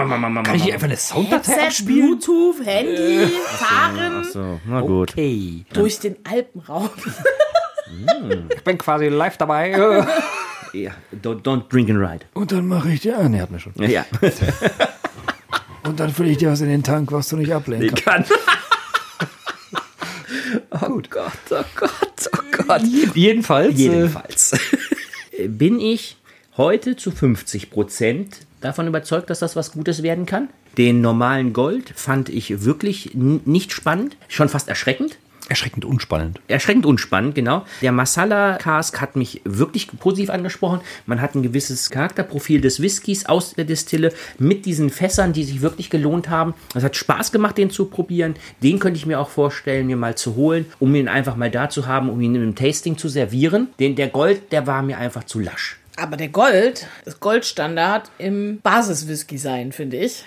kann 0.45 0.55
ich 0.55 0.65
hier 0.65 0.75
einfach 0.75 0.87
eine 0.87 0.97
Sounddatei 0.97 1.53
Headset, 1.53 1.67
abspielen? 1.67 2.19
Bluetooth, 2.19 2.65
Handy, 2.65 3.27
Fahren 3.45 4.25
So, 4.25 4.61
na 4.67 4.81
gut. 4.81 5.11
Okay. 5.13 5.65
durch 5.75 5.99
den 6.01 6.17
Alpenraum. 6.25 6.89
Ich 8.57 8.65
bin 8.65 8.79
quasi 8.79 9.09
live 9.09 9.37
dabei. 9.37 10.07
Ja, 10.75 10.93
don't, 11.23 11.43
don't 11.43 11.69
drink 11.69 11.91
and 11.91 11.99
ride. 11.99 12.25
Und 12.33 12.51
dann 12.51 12.67
mache 12.67 12.91
ich 12.93 13.01
dir. 13.01 13.19
Ah, 13.19 13.29
ne, 13.29 13.43
hat 13.43 13.51
mir 13.51 13.61
schon. 13.61 13.75
Ja, 13.77 13.87
ja. 13.89 14.07
Und 15.85 16.01
dann 16.01 16.11
fülle 16.11 16.31
ich 16.31 16.39
dir 16.39 16.51
was 16.51 16.63
in 16.63 16.69
den 16.69 16.83
Tank, 16.83 17.13
was 17.13 17.29
du 17.29 17.37
nicht 17.37 17.53
ablenken 17.53 17.95
kannst. 17.95 18.31
kann. 18.31 18.39
Oh 21.07 21.11
Gott, 21.11 21.33
oh 21.51 21.65
Gott, 21.75 22.31
oh 22.33 22.65
Gott. 22.67 22.83
Jedenfalls. 23.15 23.75
äh, 23.75 23.83
Jedenfalls 23.83 24.53
bin 25.49 25.81
ich 25.81 26.17
heute 26.57 26.97
zu 26.97 27.11
50 27.11 27.71
Prozent 27.71 28.39
davon 28.61 28.87
überzeugt, 28.87 29.31
dass 29.31 29.41
das 29.41 29.57
was 29.57 29.73
Gutes 29.73 30.03
werden 30.03 30.27
kann. 30.27 30.49
Den 30.79 31.01
normalen 31.01 31.53
Gold 31.53 31.93
fand 31.95 32.29
ich 32.29 32.65
wirklich 32.65 33.11
nicht 33.15 33.73
spannend, 33.73 34.17
schon 34.29 34.49
fast 34.49 34.69
erschreckend. 34.69 35.19
Erschreckend 35.49 35.85
unspannend. 35.85 36.41
Erschreckend 36.49 36.87
unspannend, 36.87 37.35
genau. 37.35 37.65
Der 37.83 37.93
Masala 37.93 38.59
Cask 38.59 39.01
hat 39.01 39.17
mich 39.17 39.41
wirklich 39.45 39.89
positiv 39.99 40.31
angesprochen. 40.31 40.81
Man 41.05 41.21
hat 41.21 41.35
ein 41.35 41.43
gewisses 41.43 41.91
Charakterprofil 41.91 42.61
des 42.61 42.81
Whiskys 42.81 43.27
aus 43.27 43.55
der 43.55 43.65
Distille 43.65 44.13
mit 44.39 44.65
diesen 44.67 44.89
Fässern, 44.89 45.33
die 45.33 45.45
sich 45.45 45.61
wirklich 45.61 45.91
gelohnt 45.91 46.31
haben. 46.31 46.55
Es 46.75 46.85
hat 46.85 46.97
Spaß 46.97 47.33
gemacht, 47.33 47.59
den 47.59 47.71
zu 47.71 47.87
probieren. 47.87 48.35
Den 48.63 48.79
könnte 48.79 48.99
ich 48.99 49.07
mir 49.07 49.19
auch 49.19 49.29
vorstellen, 49.29 49.89
mir 49.89 49.97
mal 49.97 50.15
zu 50.15 50.37
holen, 50.37 50.67
um 50.79 50.95
ihn 50.95 51.09
einfach 51.09 51.37
mal 51.37 51.51
da 51.51 51.69
zu 51.69 51.87
haben, 51.87 52.09
um 52.09 52.21
ihn 52.21 52.35
im 52.37 52.55
Tasting 52.55 52.97
zu 52.97 53.09
servieren. 53.09 53.69
Den 53.81 53.97
der 53.97 54.09
Gold, 54.09 54.53
der 54.53 54.67
war 54.67 54.83
mir 54.83 54.99
einfach 54.99 55.25
zu 55.25 55.41
lasch. 55.41 55.82
Aber 55.97 56.17
der 56.17 56.29
Gold 56.29 56.87
ist 57.05 57.21
Goldstandard 57.21 58.11
im 58.17 58.61
Basis-Whisky 58.63 59.37
sein, 59.37 59.73
finde 59.73 59.99
ich. 59.99 60.25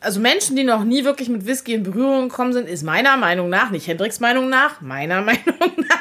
Also 0.00 0.18
Menschen, 0.18 0.56
die 0.56 0.64
noch 0.64 0.82
nie 0.82 1.04
wirklich 1.04 1.28
mit 1.28 1.46
Whisky 1.46 1.74
in 1.74 1.84
Berührung 1.84 2.28
gekommen 2.28 2.52
sind, 2.52 2.68
ist 2.68 2.82
meiner 2.82 3.16
Meinung 3.16 3.48
nach, 3.48 3.70
nicht 3.70 3.86
Hendricks 3.86 4.18
Meinung 4.18 4.48
nach, 4.48 4.80
meiner 4.80 5.22
Meinung 5.22 5.44
nach, 5.76 5.95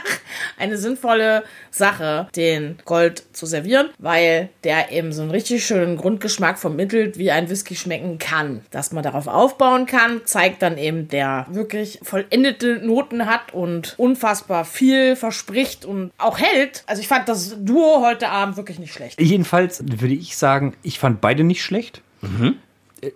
eine 0.58 0.78
sinnvolle 0.78 1.43
Sache, 1.71 2.28
den 2.36 2.78
Gold 2.86 3.24
zu 3.34 3.45
servieren, 3.45 3.89
weil 3.98 4.50
der 4.63 4.91
eben 4.91 5.12
so 5.12 5.21
einen 5.21 5.32
richtig 5.32 5.65
schönen 5.65 5.98
Grundgeschmack 5.98 6.58
vermittelt, 6.58 7.17
wie 7.17 7.32
ein 7.32 7.50
Whisky 7.50 7.76
schmecken 7.76 8.17
kann. 8.17 8.62
Dass 8.71 8.91
man 8.91 9.04
darauf 9.04 9.28
aufbauen 9.28 9.86
kann, 9.86 10.21
zeigt 10.26 10.62
dann 10.62 10.78
eben, 10.78 11.08
der 11.08 11.45
wirklich 11.50 12.00
vollendete 12.04 12.80
Noten 12.86 13.26
hat 13.26 13.54
und 13.54 13.95
unfassbar 13.98 14.65
viel 14.65 15.15
verspricht 15.15 15.86
und 15.86 16.12
auch 16.17 16.39
hält. 16.39 16.84
Also 16.88 17.02
ich 17.02 17.08
fand 17.08 17.28
das 17.30 17.56
Duo 17.60 18.02
heute 18.02 18.30
Abend 18.30 18.58
wirklich 18.58 18.80
nicht 18.80 18.93
schlecht. 18.93 19.19
Jedenfalls 19.19 19.84
würde 19.86 20.13
ich 20.13 20.38
sagen, 20.38 20.76
ich 20.84 21.00
fand 21.00 21.21
beide 21.21 21.43
nicht 21.43 21.63
schlecht. 21.63 22.02
Äh, 22.24 22.52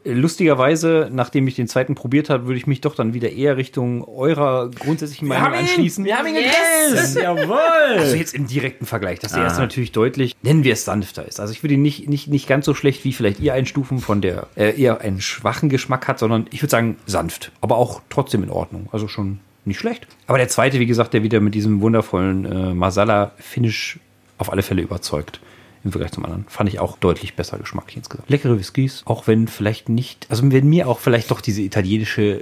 Lustigerweise, 0.04 1.10
nachdem 1.12 1.48
ich 1.48 1.56
den 1.56 1.68
zweiten 1.68 1.96
probiert 1.96 2.30
habe, 2.30 2.46
würde 2.46 2.58
ich 2.58 2.68
mich 2.68 2.82
doch 2.82 2.96
dann 2.96 3.14
wieder 3.14 3.32
eher 3.32 3.58
Richtung 3.58 4.04
eurer 4.04 4.70
grundsätzlichen 4.70 5.28
Meinung 5.28 5.54
anschließen. 5.54 6.04
Wir 6.06 6.18
haben 6.18 6.28
ihn 6.28 6.36
Yes! 6.36 7.16
Jawohl! 7.22 7.98
Also 7.98 8.16
jetzt 8.16 8.34
im 8.34 8.48
direkten 8.48 8.86
Vergleich, 8.86 9.20
dass 9.20 9.34
der 9.34 9.44
erste 9.44 9.62
natürlich 9.62 9.92
deutlich, 9.92 10.36
nennen 10.42 10.64
wir 10.64 10.74
es 10.74 10.86
sanfter 10.86 11.28
ist. 11.28 11.40
Also 11.40 11.54
ich 11.54 11.64
würde 11.64 11.76
ihn 11.76 11.82
nicht, 11.82 12.10
nicht, 12.10 12.28
nicht 12.28 12.48
ganz 12.48 12.66
so 12.66 12.74
schlecht, 12.74 13.04
wie 13.04 13.14
vielleicht 13.14 13.40
ihr 13.40 13.54
einstufen, 13.54 14.00
von 14.00 14.22
der 14.22 14.48
äh, 14.56 14.80
eher 14.80 15.02
einen 15.02 15.22
schwachen 15.22 15.70
Geschmack 15.70 16.08
hat, 16.08 16.20
sondern 16.20 16.48
ich 16.52 16.62
würde 16.62 16.72
sagen 16.72 16.98
sanft, 17.06 17.52
aber 17.62 17.78
auch 17.78 18.02
trotzdem 18.10 18.44
in 18.44 18.50
Ordnung. 18.50 18.90
Also 18.92 19.08
schon 19.08 19.40
nicht 19.66 19.80
schlecht. 19.80 20.08
Aber 20.28 20.38
der 20.38 20.50
zweite, 20.50 20.80
wie 20.80 20.86
gesagt, 20.86 21.14
der 21.14 21.24
wieder 21.24 21.40
mit 21.40 21.56
diesem 21.56 21.82
wundervollen 21.82 22.46
äh, 22.46 22.74
Masala-Finish 22.74 24.00
auf 24.38 24.52
alle 24.52 24.62
Fälle 24.62 24.82
überzeugt. 24.82 25.40
Im 25.84 25.92
Vergleich 25.92 26.12
zum 26.12 26.26
anderen. 26.26 26.46
Fand 26.50 26.70
ich 26.70 26.80
auch 26.80 26.98
deutlich 26.98 27.36
besser 27.36 27.58
geschmacklich 27.58 27.98
insgesamt. 27.98 28.30
Leckere 28.30 28.60
Whiskys, 28.60 29.04
auch 29.06 29.28
wenn 29.28 29.48
vielleicht 29.48 29.88
nicht, 29.88 30.28
also 30.30 30.50
wenn 30.52 30.68
mir 30.68 30.88
auch 30.88 31.00
vielleicht 31.00 31.32
doch 31.32 31.42
diese 31.42 31.62
italienische 31.62 32.42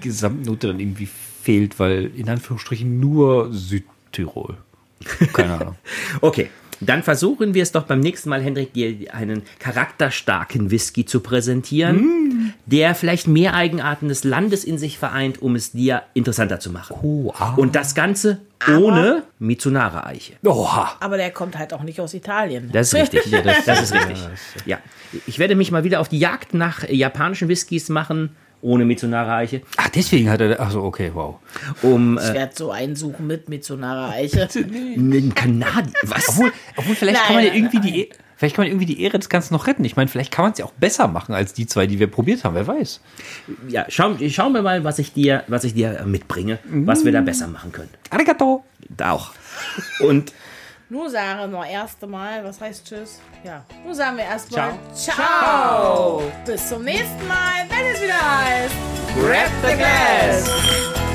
Gesamtnote 0.00 0.68
dann 0.68 0.80
irgendwie 0.80 1.08
fehlt, 1.42 1.78
weil 1.78 2.10
in 2.16 2.28
Anführungsstrichen 2.28 3.00
nur 3.00 3.52
Südtirol. 3.52 4.58
Keine 5.32 5.54
Ahnung. 5.54 5.76
Okay, 6.20 6.50
dann 6.80 7.02
versuchen 7.02 7.54
wir 7.54 7.62
es 7.62 7.72
doch 7.72 7.84
beim 7.84 8.00
nächsten 8.00 8.28
Mal, 8.28 8.42
Hendrik, 8.42 8.74
dir 8.74 9.14
einen 9.14 9.42
charakterstarken 9.58 10.70
Whisky 10.70 11.06
zu 11.06 11.20
präsentieren, 11.20 12.35
der 12.66 12.94
vielleicht 12.94 13.28
mehr 13.28 13.54
Eigenarten 13.54 14.08
des 14.08 14.24
Landes 14.24 14.64
in 14.64 14.76
sich 14.76 14.98
vereint, 14.98 15.40
um 15.40 15.54
es 15.54 15.72
dir 15.72 16.02
interessanter 16.14 16.60
zu 16.60 16.70
machen. 16.70 16.96
Oh, 17.02 17.32
ah. 17.38 17.54
Und 17.56 17.76
das 17.76 17.94
Ganze 17.94 18.38
ohne 18.68 19.22
Mitsunara-Eiche. 19.38 20.34
Oha. 20.44 20.96
Aber 21.00 21.16
der 21.16 21.30
kommt 21.30 21.56
halt 21.56 21.72
auch 21.72 21.82
nicht 21.82 22.00
aus 22.00 22.14
Italien. 22.14 22.70
Das 22.72 22.92
ist 22.92 22.94
richtig. 22.94 23.30
das, 23.66 23.82
ist 23.82 23.94
richtig. 23.94 24.18
Ja. 24.64 24.78
Ich 25.26 25.38
werde 25.38 25.54
mich 25.54 25.70
mal 25.70 25.84
wieder 25.84 26.00
auf 26.00 26.08
die 26.08 26.18
Jagd 26.18 26.54
nach 26.54 26.88
japanischen 26.88 27.48
Whiskys 27.48 27.88
machen, 27.88 28.30
ohne 28.62 28.84
Mitsunara-Eiche, 28.84 29.62
Ach, 29.76 29.88
deswegen 29.90 30.30
hat 30.30 30.40
er, 30.40 30.58
ach 30.58 30.70
so, 30.70 30.82
okay, 30.82 31.10
wow. 31.14 31.36
um 31.82 32.18
Ich 32.18 32.30
äh, 32.30 32.34
werde 32.34 32.52
so 32.56 32.70
einsuchen 32.70 33.26
mit 33.26 33.48
Mitsunara 33.48 34.10
Eiche. 34.10 34.48
einen 34.56 35.34
Kanadier. 35.34 35.92
Was? 36.02 36.28
Obwohl, 36.30 36.52
obwohl 36.74 36.94
vielleicht 36.94 37.18
Nein, 37.18 37.26
kann 37.26 37.36
man 37.36 37.44
ja 37.44 37.50
nein, 37.50 37.58
irgendwie 37.58 37.80
die, 37.80 38.00
E- 38.00 38.10
vielleicht 38.36 38.56
kann 38.56 38.64
man 38.64 38.70
irgendwie 38.70 38.86
die 38.86 39.02
Ehre 39.02 39.18
des 39.18 39.28
Ganzen 39.28 39.54
noch 39.54 39.66
retten. 39.66 39.84
Ich 39.84 39.96
meine, 39.96 40.08
vielleicht 40.08 40.32
kann 40.32 40.44
man 40.44 40.52
es 40.52 40.58
ja 40.58 40.64
auch 40.64 40.72
besser 40.72 41.08
machen 41.08 41.34
als 41.34 41.52
die 41.52 41.66
zwei, 41.66 41.86
die 41.86 41.98
wir 41.98 42.06
probiert 42.06 42.44
haben. 42.44 42.54
Wer 42.54 42.66
weiß. 42.66 43.00
Ja, 43.68 43.86
schau, 43.88 44.16
schauen 44.28 44.52
wir 44.52 44.62
mal, 44.62 44.84
was 44.84 44.98
ich 44.98 45.12
dir, 45.12 45.44
was 45.48 45.64
ich 45.64 45.74
dir 45.74 46.04
mitbringe, 46.06 46.58
was 46.64 47.04
wir 47.04 47.12
da 47.12 47.20
besser 47.20 47.48
machen 47.48 47.72
können. 47.72 47.90
Arigato. 48.10 48.64
Auch. 49.02 49.32
Und 50.00 50.32
Nun 50.88 51.10
sagen 51.10 51.50
wir 51.50 51.66
erste 51.66 52.06
Mal, 52.06 52.44
was 52.44 52.60
heißt 52.60 52.86
Tschüss? 52.86 53.20
Ja. 53.44 53.64
Nun 53.84 53.94
sagen 53.94 54.16
wir 54.16 54.24
erstmal 54.24 54.74
Ciao. 54.94 56.22
Bis 56.44 56.68
zum 56.68 56.84
nächsten 56.84 57.26
Mal, 57.26 57.66
wenn 57.68 57.92
es 57.92 58.02
wieder 58.02 58.14
heißt 58.14 58.74
Grab 59.16 59.50
the 59.62 59.76
Glass. 59.76 61.05